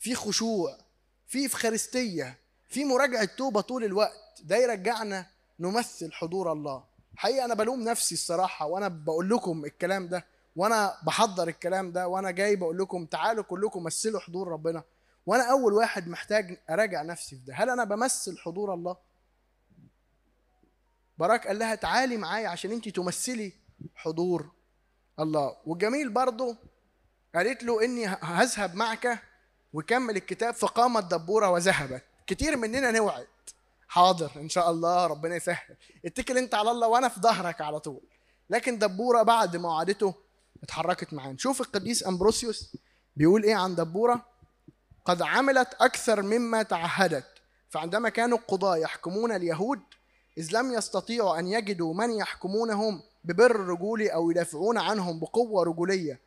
[0.00, 0.78] في خشوع
[1.26, 4.40] في إفخارستية في مراجعة توبه طول الوقت.
[4.42, 5.26] ده يرجعنا
[5.60, 6.84] نمثل حضور الله.
[7.16, 12.30] حقيقة أنا بلوم نفسي الصراحة وأنا بقول لكم الكلام ده وأنا بحضر الكلام ده وأنا
[12.30, 14.82] جاي بقول لكم تعالوا كلكم مثلوا حضور ربنا.
[15.26, 17.54] وأنا أول واحد محتاج أراجع نفسي في ده.
[17.54, 18.96] هل أنا بمثل حضور الله؟
[21.18, 23.52] براك قال لها تعالي معايا عشان انت تمثلي
[23.94, 24.50] حضور
[25.20, 25.56] الله.
[25.66, 26.56] والجميل برضه
[27.34, 29.22] قالت له إني هذهب معك
[29.72, 32.02] وكمل الكتاب فقامت دبورة وذهبت.
[32.26, 33.26] كتير مننا نوعد
[33.88, 35.76] حاضر إن شاء الله ربنا يسهل.
[36.04, 38.00] اتكل أنت على الله وأنا في ظهرك على طول.
[38.50, 40.14] لكن دبورة بعد ما وعدته
[40.62, 42.76] اتحركت معاه نشوف القديس أمبروسيوس
[43.16, 44.26] بيقول إيه عن دبورة؟
[45.04, 47.26] قد عملت أكثر مما تعهدت.
[47.68, 49.80] فعندما كانوا القضاة يحكمون اليهود
[50.38, 56.20] إذ لم يستطيعوا أن يجدوا من يحكمونهم ببر رجولي أو يدافعون عنهم بقوة رجولية.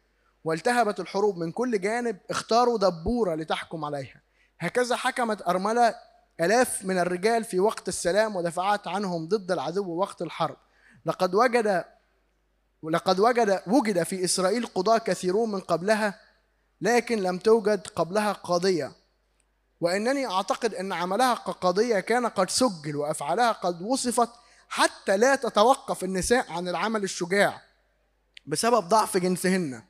[0.43, 4.21] والتهبت الحروب من كل جانب اختاروا دبورة لتحكم عليها.
[4.59, 5.95] هكذا حكمت أرملة
[6.41, 10.57] آلاف من الرجال في وقت السلام ودفعت عنهم ضد العدو وقت الحرب.
[11.05, 11.85] لقد وجد
[12.81, 16.19] ولقد وجد وجد في إسرائيل قضاة كثيرون من قبلها
[16.81, 18.91] لكن لم توجد قبلها قاضية
[19.81, 24.29] وإنني أعتقد أن عملها كقاضية كان قد سجل وأفعالها قد وصفت
[24.69, 27.61] حتى لا تتوقف النساء عن العمل الشجاع
[28.45, 29.83] بسبب ضعف جنسهن.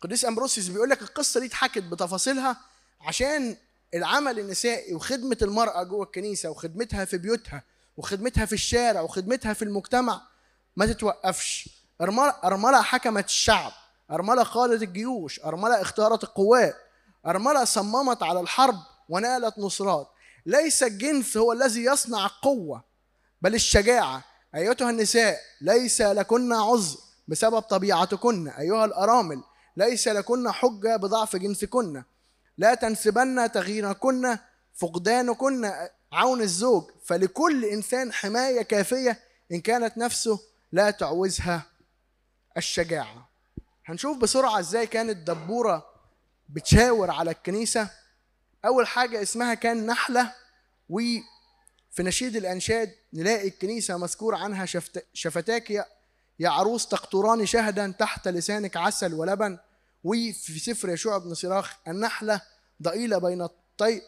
[0.00, 2.56] قديس أمبروسيوس بيقول لك القصة دي اتحكت بتفاصيلها
[3.00, 3.56] عشان
[3.94, 7.62] العمل النسائي وخدمة المرأة جوه الكنيسة وخدمتها في بيوتها
[7.96, 10.20] وخدمتها في الشارع وخدمتها في المجتمع
[10.76, 11.68] ما تتوقفش.
[12.44, 13.72] أرملة, حكمت الشعب
[14.10, 16.76] أرملة قادت الجيوش أرملة اختارت القوات
[17.26, 18.76] أرملة صممت على الحرب
[19.08, 20.08] ونالت نصرات.
[20.46, 22.84] ليس الجنس هو الذي يصنع القوة
[23.42, 24.24] بل الشجاعة.
[24.54, 26.98] أيتها النساء ليس لكن عذر
[27.28, 28.48] بسبب طبيعتكن.
[28.48, 29.42] أيها الأرامل
[29.76, 32.02] ليس لكن حجة بضعف جنسكن.
[32.58, 34.38] لا تنسبن تغييركن
[34.74, 35.72] فقدانكن
[36.12, 36.90] عون الزوج.
[37.04, 39.20] فلكل إنسان حماية كافية
[39.52, 40.40] إن كانت نفسه
[40.72, 41.66] لا تعوزها
[42.56, 43.28] الشجاعة.
[43.86, 45.86] هنشوف بسرعة إزاي كانت دبورة
[46.48, 47.90] بتشاور على الكنيسة.
[48.64, 50.32] أول حاجة اسمها كان نحلة
[50.88, 51.22] وفي
[52.00, 55.70] نشيد الأنشاد نلاقي الكنيسة مذكور عنها شفت شفتاك
[56.38, 59.58] يا عروس تقطران شهدا تحت لسانك عسل ولبن.
[60.04, 62.40] وفي سفر يشوع بن صراخ النحلة
[62.82, 64.02] ضئيلة بين الطيء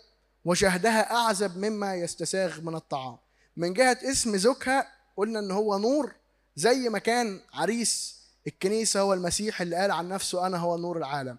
[0.44, 3.18] وشهدها أعزب مما يستساغ من الطعام.
[3.56, 6.14] من جهة اسم زوجها قلنا إن هو نور
[6.56, 11.38] زي ما كان عريس الكنيسة هو المسيح اللي قال عن نفسه أنا هو نور العالم.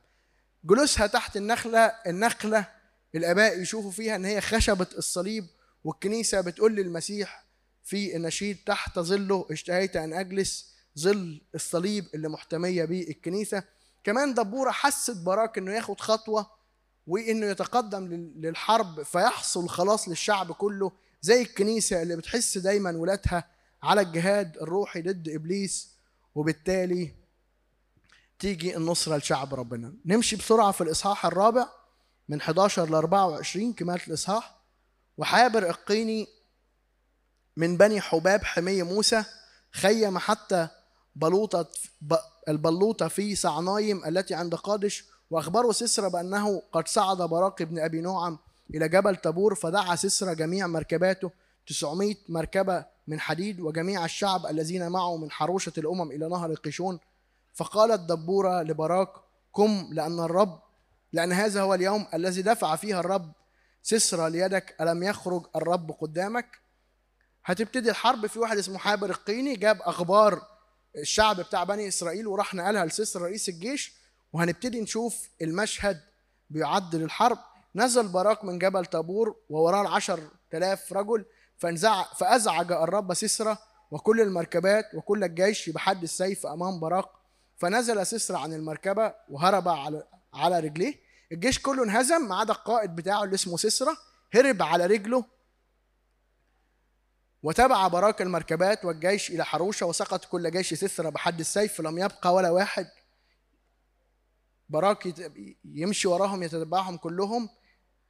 [0.64, 2.68] جلوسها تحت النخلة النخلة
[3.16, 5.48] الآباء يشوفوا فيها إن هي خشبة الصليب
[5.84, 7.46] والكنيسة بتقول للمسيح
[7.84, 13.64] في النشيد تحت ظله اشتهيت أن أجلس ظل الصليب اللي محتمية به الكنيسة.
[14.04, 16.52] كمان دبورة حست براك إنه ياخد خطوة
[17.08, 23.48] وإنه يتقدم للحرب فيحصل خلاص للشعب كله زي الكنيسة اللي بتحس دايما ولادها
[23.84, 25.90] على الجهاد الروحي ضد إبليس
[26.36, 27.14] وبالتالي
[28.40, 29.94] تيجي النصرة لشعب ربنا.
[30.06, 31.68] نمشي بسرعة في الإصحاح الرابع
[32.30, 34.56] من 11 ل 24 كمالة الإصحاح.
[35.18, 36.28] وحابر القيني
[37.58, 39.24] من بني حباب حمي موسى
[39.72, 40.68] خيم حتى
[41.16, 41.70] بلوطة
[42.50, 48.40] البلوطة في صعنايم التي عند قادش وأخبروا سسرى بأنه قد صعد براق بن أبي نعم
[48.76, 51.32] إلى جبل تبور فدعا سسرى جميع مركباته
[51.68, 57.00] 900 مركبة من حديد وجميع الشعب الذين معه من حروشة الأمم إلى نهر قيشون.
[57.54, 59.10] فقالت دبورة لبراك
[59.54, 60.60] قم لأن الرب
[61.14, 63.32] لأن هذا هو اليوم الذي دفع فيها الرب.
[63.84, 66.60] سسرى ليدك ألم يخرج الرب قدامك؟
[67.46, 70.42] هتبتدي الحرب في واحد اسمه حابر القيني جاب أخبار
[70.96, 73.94] الشعب بتاع بني إسرائيل وراح نقلها لسسرى رئيس الجيش
[74.34, 76.02] وهنبتدي نشوف المشهد
[76.50, 77.38] بيعد للحرب
[77.76, 80.20] نزل باراك من جبل طابور ووراه العشر
[80.52, 81.26] تلاف رجل
[81.58, 83.58] فانزع فأزعج الرب سسرى
[83.92, 87.06] وكل المركبات وكل الجيش بحد السيف أمام باراك
[87.58, 90.96] فنزل سسرى عن المركبة وهرب على على رجليه.
[91.32, 93.92] الجيش كله انهزم ما عدا القائد بتاعه اللي اسمه سسرى
[94.34, 95.26] هرب على رجله
[97.44, 102.50] وتبع براك المركبات والجيش إلى حروشة وسقط كل جيش سسرى بحد السيف فلم يبقى ولا
[102.50, 102.88] واحد.
[104.70, 105.14] براك
[105.66, 107.50] يمشي وراهم يتتبعهم كلهم.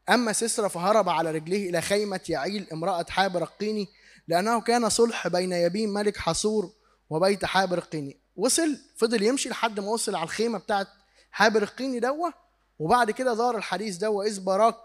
[0.09, 3.87] أما سسرى فهرب على رجليه إلى خيمة يعيل امرأة حابر القيني
[4.27, 6.73] لأنه كان صلح بين يبين ملك حصور
[7.09, 8.19] وبيت حابر القيني.
[8.35, 10.87] وصل فضل يمشي لحد ما وصل على الخيمة بتاعت
[11.31, 12.33] حابر القيني دوة.
[12.79, 14.75] وبعد كده دار الحديث دوة إذ باراك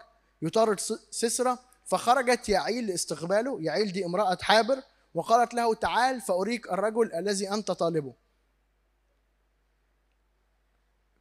[0.41, 0.79] يطارد
[1.11, 7.71] سسرة فخرجت يعيل لاستقباله يعيل دي امرأة حابر وقالت له تعال فأريك الرجل الذي أنت
[7.71, 8.13] طالبه.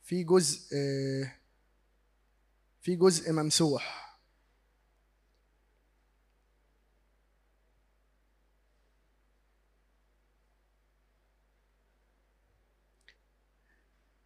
[0.03, 0.69] في جزء
[2.83, 4.07] في جزء ممسوح.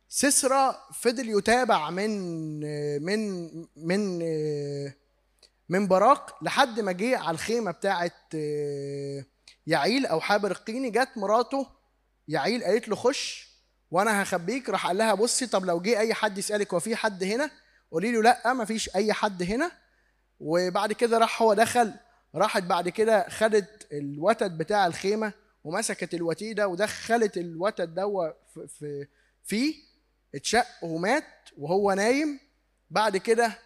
[0.09, 2.11] سيسرا فضل يتابع من
[3.03, 4.19] من من
[5.71, 8.13] من براق لحد ما جه على الخيمة بتاعه
[9.67, 10.91] يعيل أو حابر القيني.
[10.91, 11.67] جت مراته
[12.29, 13.51] يعيل قالت له خش
[13.91, 14.69] وأنا هخبيك.
[14.69, 17.51] راح قال لها بصي طب لو جه أي حد يسألك هو في حد هنا؟
[17.93, 19.73] قولي له لأ ما فيش أي حد هنا.
[20.41, 21.93] وبعد كده راح هو دخل.
[22.35, 25.33] راحت بعد كده خدت الوتد بتاع الخيمة
[25.65, 28.35] ومسكت الوتيدة ودخلت الوتد ده
[28.79, 29.07] في
[29.45, 29.75] فيه.
[30.35, 32.41] اتشق ومات وهو نايم.
[32.91, 33.59] بعد كده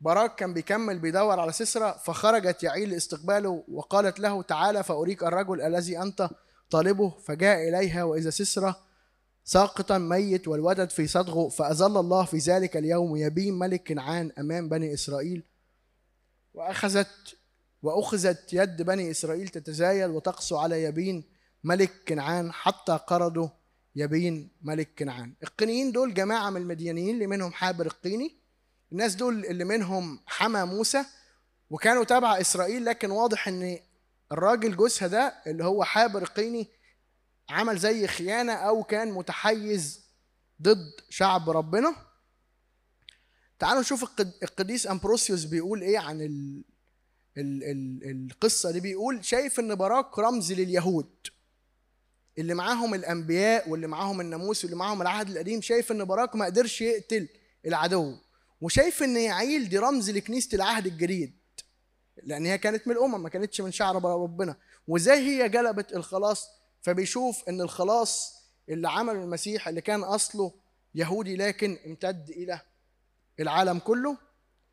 [0.00, 6.02] براك كان بيكمل بيدور على سسرة فخرجت يعيل لاستقباله وقالت له تعالى فأريك الرجل الذي
[6.02, 6.30] أنت
[6.70, 8.76] طالبه فجاء إليها وإذا سسرة
[9.44, 14.94] ساقطا ميت والودد في صدغه فأظل الله في ذلك اليوم يبين ملك كنعان أمام بني
[14.94, 15.42] إسرائيل.
[16.54, 17.36] وأخذت
[17.82, 21.24] وأخذت يد بني إسرائيل تتزايد وتقسو على يبين
[21.64, 23.48] ملك كنعان حتى قرضوا
[23.96, 25.34] يبين ملك كنعان.
[25.42, 28.39] القينيين دول جماعة من المديانيين اللي منهم حابر القيني
[28.92, 31.04] الناس دول اللي منهم حمى موسى
[31.70, 33.78] وكانوا تبع إسرائيل لكن واضح إن
[34.32, 36.68] الراجل جوزها ده اللي هو حابر القيني
[37.50, 40.00] عمل زي خيانة أو كان متحيز
[40.62, 41.96] ضد شعب ربنا.
[43.58, 46.64] تعالوا نشوف القديس أمبروسيوس بيقول إيه عن ال
[47.36, 48.80] ال ال القصة دي.
[48.80, 51.10] بيقول شايف إن باراك رمز لليهود
[52.38, 56.80] اللي معاهم الأنبياء واللي معاهم الناموس واللي معاهم العهد القديم شايف إن باراك ما قدرش
[56.80, 57.28] يقتل
[57.66, 58.16] العدو.
[58.60, 61.36] وشايف إن يعيل دي رمز لكنيسة العهد الجديد.
[62.22, 64.56] لأن هي كانت من الأمم ما كانتش من شعب ربنا.
[64.88, 66.48] وإزاي هي جلبت الخلاص؟
[66.82, 70.52] فبيشوف إن الخلاص اللي عمله المسيح اللي كان أصله
[70.94, 72.60] يهودي لكن امتد إلى
[73.40, 74.16] العالم كله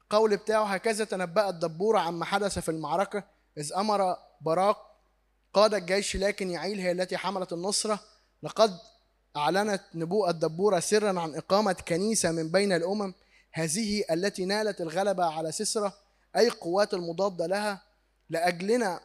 [0.10, 3.24] قول بتاعه هكذا تنبأت دبورة عما حدث في المعركة
[3.58, 4.98] إذ أمر براق
[5.54, 8.00] قاد الجيش لكن يعيل هي التي حملت النصرة.
[8.44, 8.78] لقد
[9.36, 13.14] أعلنت نبوءة دبورة سرا عن إقامة كنيسة من بين الأمم
[13.52, 15.94] هذه التي نالت الغلبة على سسرة
[16.36, 17.82] أي قوات المضادة لها
[18.30, 19.00] لأجلنا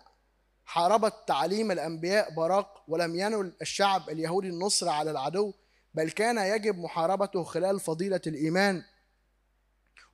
[0.65, 5.53] حاربت تعليم الأنبياء براق ولم ينل الشعب اليهودي النصر على العدو
[5.95, 8.83] بل كان يجب محاربته خلال فضيلة الإيمان.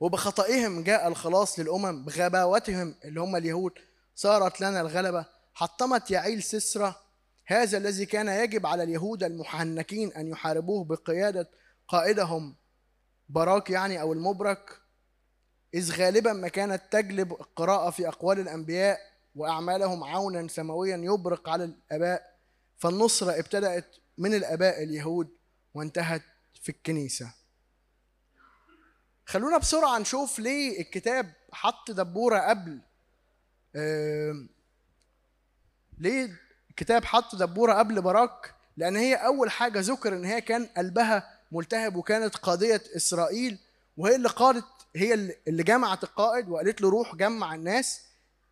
[0.00, 3.72] وبخطئهم جاء الخلاص للأمم بغباوتهم اللي هم اليهود
[4.14, 5.26] صارت لنا الغلبة.
[5.54, 6.96] حطمت يعيل سسرة
[7.46, 11.50] هذا الذي كان يجب على اليهود المحنكين أن يحاربوه بقيادة
[11.88, 12.56] قائدهم.
[13.28, 14.80] براك يعني أو المبرك
[15.74, 18.98] إذ غالبا ما كانت تجلب القراءة في أقوال الأنبياء
[19.34, 22.38] وأعمالهم عونا سماويا يبرق على الآباء
[22.78, 25.28] فالنصرة ابتدأت من الآباء اليهود
[25.74, 26.22] وانتهت
[26.62, 27.34] في الكنيسة.
[29.26, 32.80] خلونا بسرعة نشوف ليه الكتاب حط دبورة قبل
[35.98, 36.38] ليه
[36.70, 41.96] الكتاب حط دبورة قبل براك؟ لأن هي أول حاجة ذكر إن هي كان قلبها ملتهب
[41.96, 43.58] وكانت قاضية إسرائيل
[43.96, 44.64] وهي اللي قادت
[44.96, 45.14] هي
[45.48, 48.00] اللي جمعت القائد وقالت له روح جمع الناس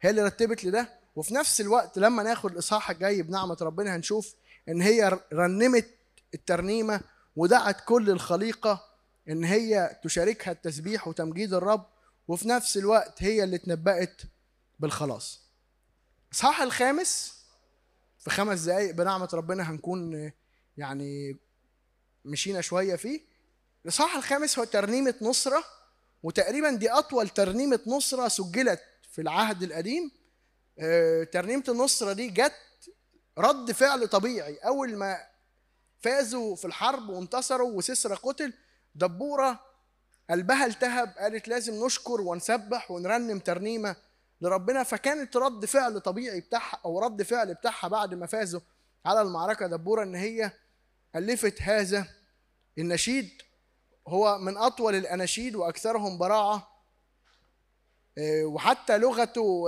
[0.00, 0.88] هي اللي رتبت لده.
[1.16, 4.34] وفي نفس الوقت لما ناخد الإصحاح الجاي بنعمة ربنا هنشوف
[4.68, 5.86] إن هي رنمت
[6.34, 7.00] الترنيمة
[7.36, 8.84] ودعت كل الخليقة
[9.28, 11.86] إن هي تشاركها التسبيح وتمجيد الرب
[12.28, 14.22] وفي نفس الوقت هي اللي اتنبأت
[14.78, 15.40] بالخلاص.
[16.30, 17.36] الاصحاح الخامس
[18.18, 20.32] في خمس دقايق بنعمة ربنا هنكون
[20.76, 21.36] يعني
[22.26, 23.20] مشينا شوية فيه.
[23.84, 25.64] الاصحاح الخامس هو ترنيمة نصرة
[26.22, 30.10] وتقريبا دي أطول ترنيمة نصرة سجلت في العهد القديم.
[31.32, 32.52] ترنيمة النصرة دي جت
[33.38, 34.56] رد فعل طبيعي.
[34.56, 35.18] أول ما
[36.00, 38.52] فازوا في الحرب وانتصروا وسسرى قتل
[38.94, 39.60] دبورة
[40.30, 43.96] قلبها التهب قالت لازم نشكر ونسبح ونرنم ترنيمة
[44.40, 44.82] لربنا.
[44.82, 48.60] فكانت رد فعل طبيعي بتاعها أو رد فعل بتاعها بعد ما فازوا
[49.04, 50.52] على المعركة دبورة إن هي
[51.16, 52.08] ألفت هذا
[52.78, 53.30] النشيد
[54.08, 56.68] هو من أطول الأناشيد وأكثرهم براعة
[58.44, 59.64] وحتى لغته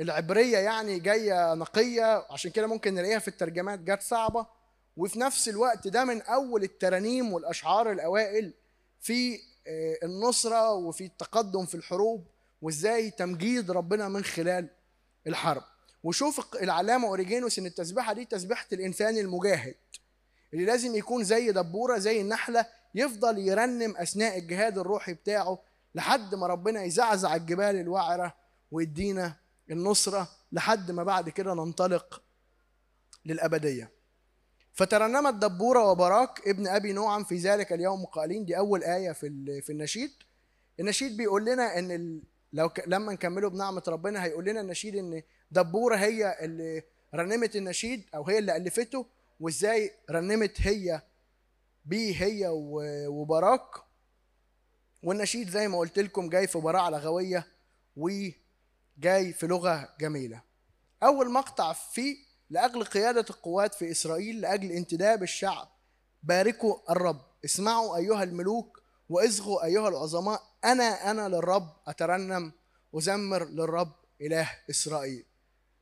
[0.00, 4.46] العبرية يعني جاية نقية عشان كده ممكن نلاقيها في الترجمات جت صعبة.
[4.96, 8.52] وفي نفس الوقت ده من أول الترانيم والأشعار الأوائل
[9.00, 9.40] في
[10.02, 12.26] النصرة وفي التقدم في الحروب
[12.62, 14.68] وإزاي تمجيد ربنا من خلال
[15.26, 15.62] الحرب.
[16.02, 19.74] وشوف العلامة أوريجينوس إن التسبيحة دي تسبيحة الإنسان المجاهد.
[20.54, 25.58] اللي لازم يكون زي دبورة زي النحلة يفضل يرنم أثناء الجهاد الروحي بتاعه
[25.94, 28.34] لحد ما ربنا يزعزع الجبال الوعرة
[28.70, 29.36] ويدينا
[29.70, 32.22] النصرة لحد ما بعد كده ننطلق
[33.24, 33.90] للأبدية
[34.72, 39.72] فترنمت دبورة وبراك ابن أبي نوعم في ذلك اليوم قائلين دي أول آية في في
[39.72, 40.10] النشيد
[40.80, 42.22] النشيد بيقول لنا إن.
[42.52, 42.70] لو.
[42.86, 46.82] لما نكمله بنعمة ربنا هيقول لنا النشيد إن دبورة هي اللي
[47.14, 49.06] رنمت النشيد أو هي اللي ألفته
[49.40, 51.02] وازاي رنمت هي
[51.84, 52.48] بيه هي
[53.08, 53.70] وبراك
[55.02, 57.46] والنشيد زي ما قلت لكم جاي في براعه لغويه
[57.96, 60.42] وجاي في لغة جميلة.
[61.02, 62.16] أول مقطع فيه
[62.50, 65.68] لأجل قيادة القوات في إسرائيل لأجل انتداب الشعب
[66.22, 67.20] باركوا الرب.
[67.44, 72.52] اسمعوا أيها الملوك واصغوا أيها العظماء أنا أنا للرب أترنم
[72.94, 75.24] أزمر للرب إله إسرائيل.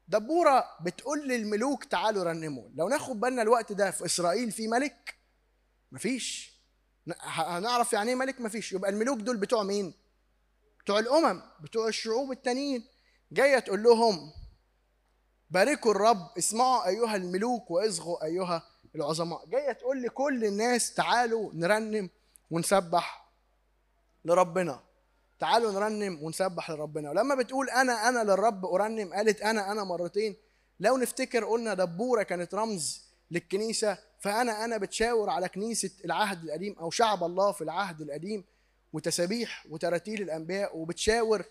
[0.09, 5.15] دبورة بتقول للملوك تعالوا رنموا لو ناخد بالنا الوقت ده في إسرائيل في ملك
[5.93, 6.59] مفيش.
[7.21, 8.73] هنعرف يعني إيه ملك؟ مفيش.
[8.73, 9.95] يبقى الملوك دول بتوع مين؟
[10.81, 12.85] بتوع الأمم بتوع الشعوب التانيين.
[13.33, 14.33] جاية تقول لهم
[15.51, 18.63] باركوا الرب اسمعوا أيها الملوك وإصغوا أيها
[18.95, 19.47] العظماء.
[19.47, 22.11] جاية تقول لكل الناس تعالوا نرنم
[22.51, 23.29] ونسبح
[24.25, 24.81] لربنا.
[25.39, 27.11] تعالوا نرنم ونسبح لربنا.
[27.11, 30.37] ولما بتقول أنا أنا للرب أرنم قالت أنا أنا مرتين.
[30.81, 36.91] لو نفتكر قلنا دبورة كانت رمز للكنيسة فأنا أنا بتشاور على كنيسة العهد القديم أو
[36.91, 38.45] شعب الله في العهد القديم
[38.93, 41.45] وتسابيح وتراتيل الأنبياء وبتشاور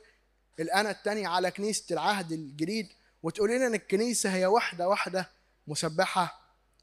[0.60, 2.88] الأنا الثانية على كنيسة العهد الجديد
[3.24, 5.30] وتقول لنا إن الكنيسة هي واحدة واحدة
[5.68, 6.42] مسبحة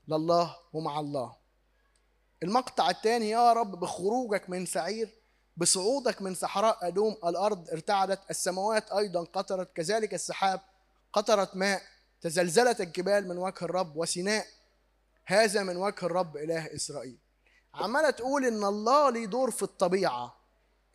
[0.08, 1.36] لله ومع الله.
[2.42, 5.08] المقطع الثاني يا رب بخروجك من سعير
[5.56, 10.60] بصعودك من صحراء أدوم الأرض ارتعدت السماوات أيضا قطرت كذلك السحاب
[11.12, 11.82] قطرت ماء
[12.20, 14.46] تزلزلت الجبال من وجه الرب وسيناء
[15.26, 17.18] هذا من وجه الرب إله إسرائيل.
[17.74, 20.36] عمالة تقول إن الله ليه دور في الطبيعة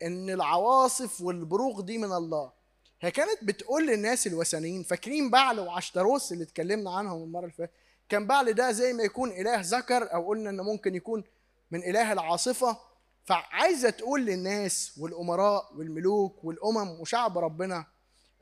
[0.02, 2.52] إن العواصف والبروق دي من الله.
[3.00, 7.72] هي كانت بتقول للناس الوثنيين فاكرين بعل وعشتروس اللي اتكلمنا عنهم المرة اللي فاتت؟
[8.08, 11.24] كان بعل ده زي ما يكون إله ذكر أو قلنا إنه ممكن يكون
[11.70, 12.76] من إله العاصفة.
[13.24, 17.86] فعايزة تقول للناس والأمراء والملوك والأمم وشعب ربنا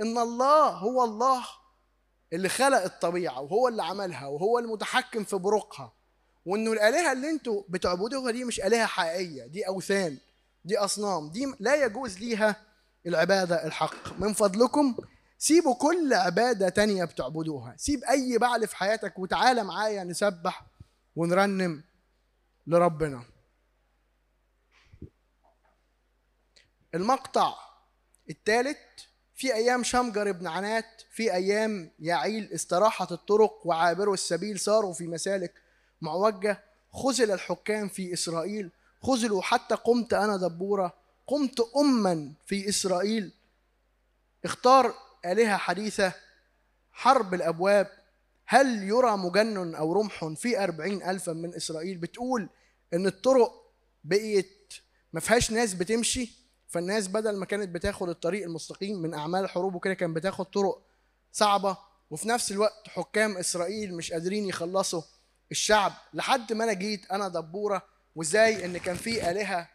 [0.01, 1.45] إن الله هو الله
[2.33, 5.93] اللي خلق الطبيعة وهو اللي عملها وهو المتحكم في بروقها
[6.47, 10.19] وإنه الآلهة اللي أنتوا بتعبدوها دي مش آلهة حقيقية دي أوثان
[10.65, 12.57] دي أصنام دي لا يجوز ليها
[13.07, 14.21] العبادة الحق.
[14.21, 14.97] من فضلكم
[15.39, 20.67] سيبوا كل عبادة تانية بتعبدوها سيب أي بعل في حياتك وتعالى معايا نسبح
[21.17, 21.85] ونرنم
[22.67, 23.23] لربنا.
[26.95, 27.55] المقطع
[28.31, 28.79] الثالث
[29.35, 35.53] في أيام شمجر بن عنات في أيام يعيل استراحت الطرق وعابروا السبيل صاروا في مسالك
[36.01, 36.65] معوجة.
[36.93, 38.71] خذل الحكام في إسرائيل
[39.03, 40.95] خذلوا حتى قمت أنا دبورة.
[41.27, 43.33] قمت أما في إسرائيل.
[44.45, 46.13] اختار آلهة حديثة
[46.93, 47.91] حرب الأبواب.
[48.47, 52.49] هل يرى مجن أو رمح في أربعين ألفا من إسرائيل؟ بتقول
[52.95, 53.73] إن الطرق
[54.05, 54.75] بقيت
[55.13, 56.38] ما فيهاش ناس بتمشي.
[56.69, 60.83] فالناس بدل ما كانت بتاخد الطريق المستقيم من أعمال الحروب وكده كانت بتاخد طرق
[61.33, 61.79] صعبة.
[62.11, 65.03] وفي نفس الوقت حكام إسرائيل مش قادرين يخلصوا
[65.51, 65.93] الشعب.
[66.15, 67.83] لحد ما أنا جيت أنا دبورة
[68.15, 69.69] وإزاي إن كان في آلهة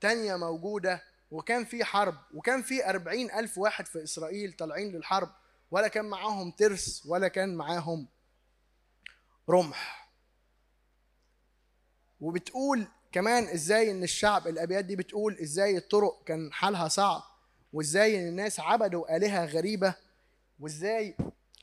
[0.00, 5.30] تانية موجودة وكان في حرب وكان في أربعين ألف واحد في إسرائيل طالعين للحرب
[5.70, 8.08] ولا كان معاهم ترس ولا كان معاهم
[9.50, 10.12] رمح.
[12.20, 17.22] وبتقول كمان إزاي إن الشعب الأبيات دي بتقول إزاي الطرق كان حالها صعب
[17.72, 19.94] وإزاي إن الناس عبدوا آلهة غريبة
[20.60, 21.16] وإزاي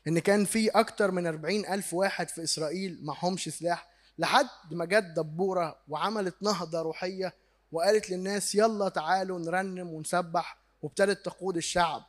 [0.08, 5.04] إن كان في أكتر من أربعين ألف واحد في إسرائيل معهمش سلاح لحد ما جت
[5.16, 7.34] دبورة وعملت نهضة روحية
[7.72, 12.02] وقالت للناس يلا تعالوا نرنم ونسبح وابتدت تقود الشعب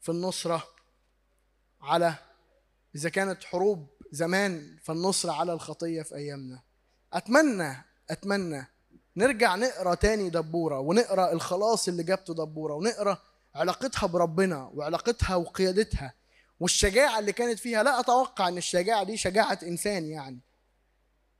[0.00, 0.64] في النصرة
[1.80, 2.14] على
[2.94, 6.62] إذا كانت حروب زمان فالنصرة على الخطية في أيامنا.
[7.12, 8.66] أتمنى أتمنى
[9.16, 13.18] نرجع نقرأ تاني دبورة ونقرأ الخلاص اللي جابته دبورة ونقرأ
[13.54, 16.14] علاقتها بربنا وعلاقتها وقيادتها
[16.60, 17.82] والشجاعة اللي كانت فيها.
[17.82, 20.38] لا أتوقع إن الشجاعة دي شجاعة إنسان يعني.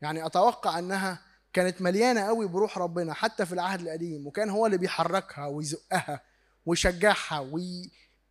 [0.02, 1.18] يعني أتوقع إنها
[1.52, 6.20] كانت مليانة قوي بروح ربنا حتى في العهد القديم وكان هو اللي بيحركها ويزقها
[6.66, 7.50] ويشجعها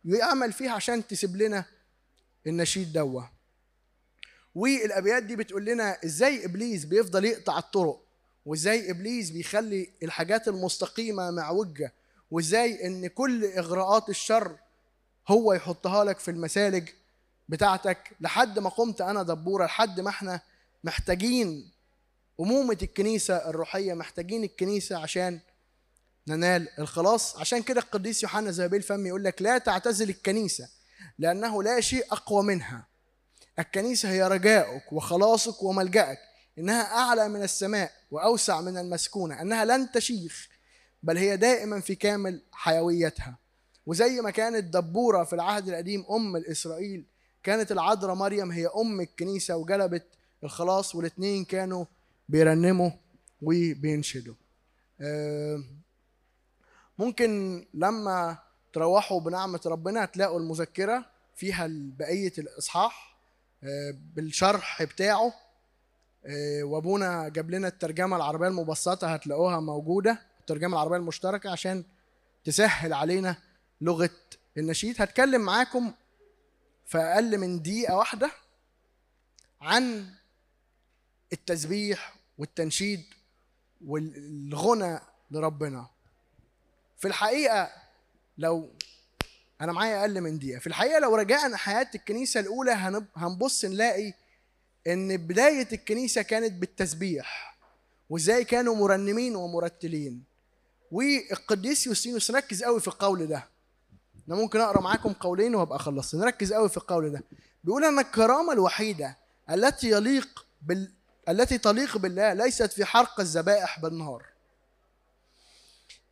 [0.04, 1.64] ويعمل فيها عشان تسيب لنا
[2.46, 3.22] النشيد دوا
[4.54, 8.02] والأبيات دي بتقول لنا إزاي إبليس بيفضل يقطع الطرق
[8.46, 11.92] وازاي إبليس بيخلي الحاجات المستقيمة معوجة
[12.30, 14.56] وازاي إن كل إغراءات الشر
[15.28, 16.88] هو يحطها لك في المسالج
[17.48, 20.40] بتاعتك لحد ما قمت أنا دبورة لحد ما إحنا
[20.84, 21.70] محتاجين
[22.40, 25.40] أمومة الكنيسة الروحية محتاجين الكنيسة عشان
[26.28, 27.36] ننال الخلاص.
[27.36, 30.68] عشان كده القديس يوحنا زبيب الفم يقول لك لا تعتزل الكنيسة
[31.18, 32.86] لأنه لا شيء أقوى منها.
[33.58, 36.18] الكنيسة هي رجاؤك وخلاصك وملجأك.
[36.60, 40.48] إنها أعلى من السماء وأوسع من المسكونة أنها لن تشيخ
[41.02, 43.38] بل هي دائما في كامل حيويتها.
[43.86, 47.04] وزي ما كانت دبورة في العهد القديم أم الإسرائيل
[47.42, 50.06] كانت العذراء مريم هي أم الكنيسة وجلبت
[50.44, 51.84] الخلاص والاثنين كانوا
[52.28, 52.90] بيرنموا
[53.42, 54.34] وبينشدوا.
[56.98, 58.38] ممكن لما
[58.72, 61.06] تروحوا بنعمة ربنا هتلاقوا المذكرة
[61.36, 63.16] فيها بقية الإصحاح
[63.64, 65.34] آه، بالشرح بتاعه.
[66.62, 71.84] وابونا جاب لنا الترجمة العربية المبسطة هتلاقوها موجودة الترجمة العربية المشتركة عشان
[72.44, 73.36] تسهل علينا
[73.80, 74.10] لغة
[74.58, 75.02] النشيد.
[75.02, 75.92] هتكلم معاكم
[76.86, 78.30] في أقل من دقيقة واحدة
[79.60, 80.08] عن
[81.32, 83.04] التسبيح والتنشيد
[83.86, 84.98] والغنى
[85.30, 85.86] لربنا.
[86.98, 87.70] في الحقيقة
[88.38, 88.70] لو
[89.60, 92.72] أنا معايا أقل من دقيقة في الحقيقة لو رجعنا حياة الكنيسة الأولى
[93.16, 94.12] هنبص نلاقي
[94.86, 97.58] إن بداية الكنيسة كانت بالتسبيح
[98.10, 100.24] وإزاي كانوا مرنمين ومرتلين.
[100.92, 103.48] والقديس يوستينوس ركز قوي في القول ده.
[104.28, 106.14] أنا ممكن أقرأ معاكم قولين وهبقى خلصت.
[106.14, 107.24] نركز قوي في القول ده.
[107.64, 109.16] بيقول أن الكرامة الوحيدة
[109.50, 110.92] التي يليق بال...
[111.28, 114.26] التي تليق بالله ليست في حرق الذبائح بالنهار.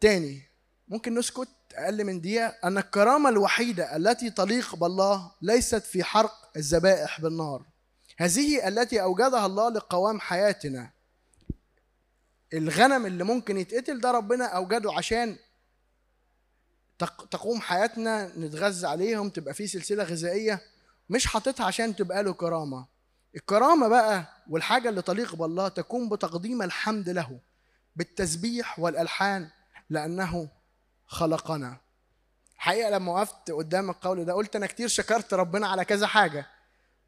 [0.01, 0.43] تاني
[0.89, 2.47] ممكن نسكت أقل من دقيقة.
[2.65, 7.63] أن الكرامة الوحيدة التي تليق بالله ليست في حرق الذبائح بالنار
[8.21, 10.91] هذه التي أوجدها الله لقوام حياتنا.
[12.55, 15.37] الغنم اللي ممكن يتقتل ده ربنا أوجده عشان
[17.31, 20.61] تقوم حياتنا نتغذى عليهم تبقى في سلسلة غذائية
[21.11, 22.87] مش حاططها عشان تبقى له كرامة.
[23.37, 27.41] الكرامة بقى والحاجة اللي تليق بالله تكون بتقديم الحمد له
[27.97, 29.49] بالتسبيح والألحان
[29.91, 30.49] لأنه
[31.07, 31.77] خلقنا.
[32.57, 36.47] حقيقة لما وقفت قدام القول ده قلت أنا كتير شكرت ربنا على كذا حاجة.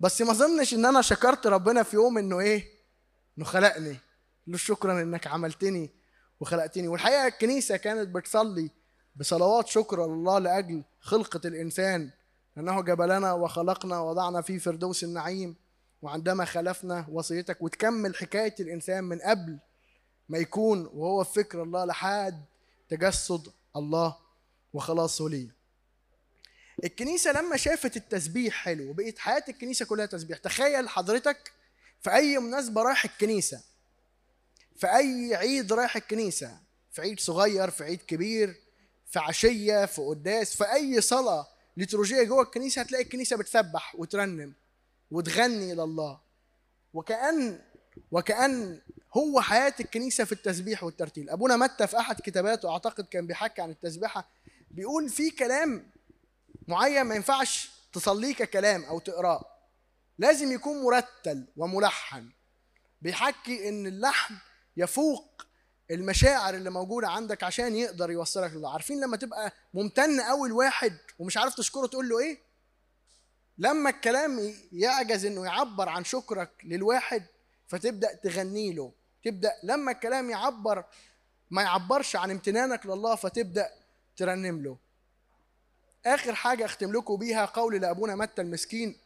[0.01, 2.65] بس ما ظنش إن أنا شكرت ربنا في يوم إنه إيه؟
[3.39, 3.97] إنه خلقني
[4.47, 5.91] له شكرا إنك عملتني
[6.41, 8.71] وخلقتني والحقيقة الكنيسة كانت بتصلي
[9.17, 12.11] بصلوات شكر لله لأجل خلقة الإنسان
[12.59, 15.57] أنه جبلنا وخلقنا وضعنا في فردوس النعيم
[16.03, 19.59] وعندما خلفنا وصيتك وتكمل حكاية الإنسان من قبل
[20.29, 22.45] ما يكون وهو في فكر الله لحد
[22.89, 24.17] تجسد الله
[24.73, 25.60] وخلاصه ليه
[26.85, 31.53] الكنيسة لما شافت التسبيح حلو وبقيت حياة الكنيسة كلها تسبيح تخيل حضرتك
[32.01, 33.61] في أي مناسبة رايح الكنيسة
[34.77, 36.59] في أي عيد رايح الكنيسة
[36.93, 38.57] في عيد صغير في عيد كبير
[39.07, 44.55] في عشية في قداس في أي صلاة ليتروجية جوه الكنيسة هتلاقي الكنيسة بتسبح وترنم
[45.11, 46.21] وتغني إلى الله.
[46.95, 47.61] وكأن
[48.11, 48.81] وكأن
[49.17, 51.31] هو حياة الكنيسة في التسبيح والترتيل.
[51.31, 54.29] أبونا متى في أحد كتاباته أعتقد كان بيحكي عن التسبيحة
[54.71, 55.91] بيقول في كلام
[56.69, 59.45] معين ما ينفعش تصليه ككلام أو تقراه.
[60.19, 62.31] لازم يكون مرتل وملحن
[63.03, 64.35] بيحكي إن اللحن
[64.77, 65.43] يفوق
[65.91, 71.37] المشاعر اللي موجودة عندك عشان يقدر يوصلك لله عارفين لما تبقى ممتن قوي لواحد ومش
[71.37, 72.39] عارف تشكره تقول له إيه؟
[73.59, 77.27] لما الكلام يعجز إنه يعبر عن شكرك للواحد
[77.67, 78.93] فتبدأ تغني له.
[79.25, 80.85] تبدأ لما الكلام يعبر
[81.51, 83.71] ما يعبرش عن امتنانك لله فتبدأ
[84.17, 84.79] ترنم له.
[86.07, 88.97] آخر حاجة أختم لكم بيها قول لأبونا متى المسكين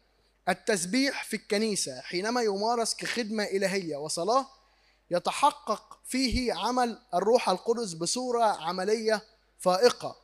[0.49, 4.47] التسبيح في الكنيسة حينما يمارس كخدمة إلهية وصلاة
[5.11, 9.21] يتحقق فيه عمل الروح القدس بصورة عملية
[9.59, 10.15] فائقة.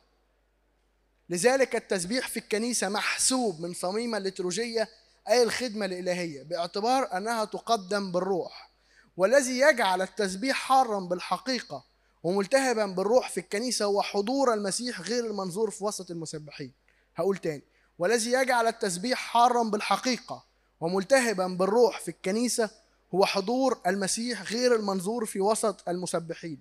[1.28, 4.88] لذلك التسبيح في الكنيسة محسوب من صميم الليتروجيه
[5.28, 8.70] أي الخدمة الإلهية باعتبار أنها تقدم بالروح
[9.16, 11.84] والذي يجعل التسبيح حارا بالحقيقة.
[12.22, 16.72] وملتهبا بالروح في الكنيسة هو حضور المسيح غير المنظور في وسط المسبحين.
[17.16, 17.62] هقول تاني
[17.98, 20.44] والذي يجعل التسبيح حارا بالحقيقة
[20.80, 22.70] وملتهبا بالروح في الكنيسة
[23.14, 26.60] هو حضور المسيح غير المنظور في وسط المسبحين.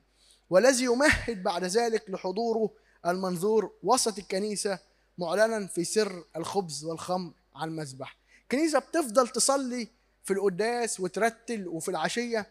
[0.50, 2.70] والذي يمهد بعد ذلك لحضوره
[3.06, 4.80] المنظور وسط الكنيسة
[5.18, 9.88] معلنا في سر الخبز والخمر على المذبح الكنيسة بتفضل تصلي
[10.24, 12.48] في القداس وترتل وفي العشية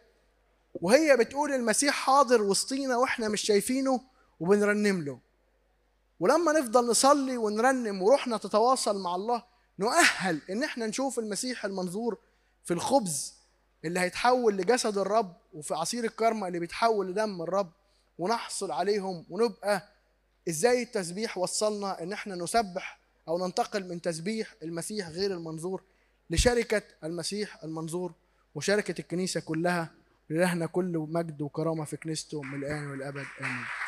[0.73, 4.01] وهي بتقول المسيح حاضر وسطينا وإحنا مش شايفينه
[4.39, 5.19] وبنرنم له.
[6.19, 9.43] ولما نفضل نصلي ونرنم وروحنا تتواصل مع الله
[9.79, 12.17] نؤهل إن إحنا نشوف المسيح المنظور
[12.63, 13.33] في الخبز
[13.85, 17.71] اللي هيتحول لجسد الرب وفي عصير الكرمة اللي بيتحول لدم الرب
[18.17, 19.87] ونحصل عليهم ونبقى
[20.49, 25.83] إزاي التسبيح وصلنا إن إحنا نسبح أو ننتقل من تسبيح المسيح غير المنظور
[26.29, 28.13] لشركة المسيح المنظور
[28.55, 29.91] وشركة الكنيسة كلها.
[30.31, 33.25] لإلهنا كل مجد وكرامة في كنيسته من الآن والأبد.
[33.41, 33.80] آمين.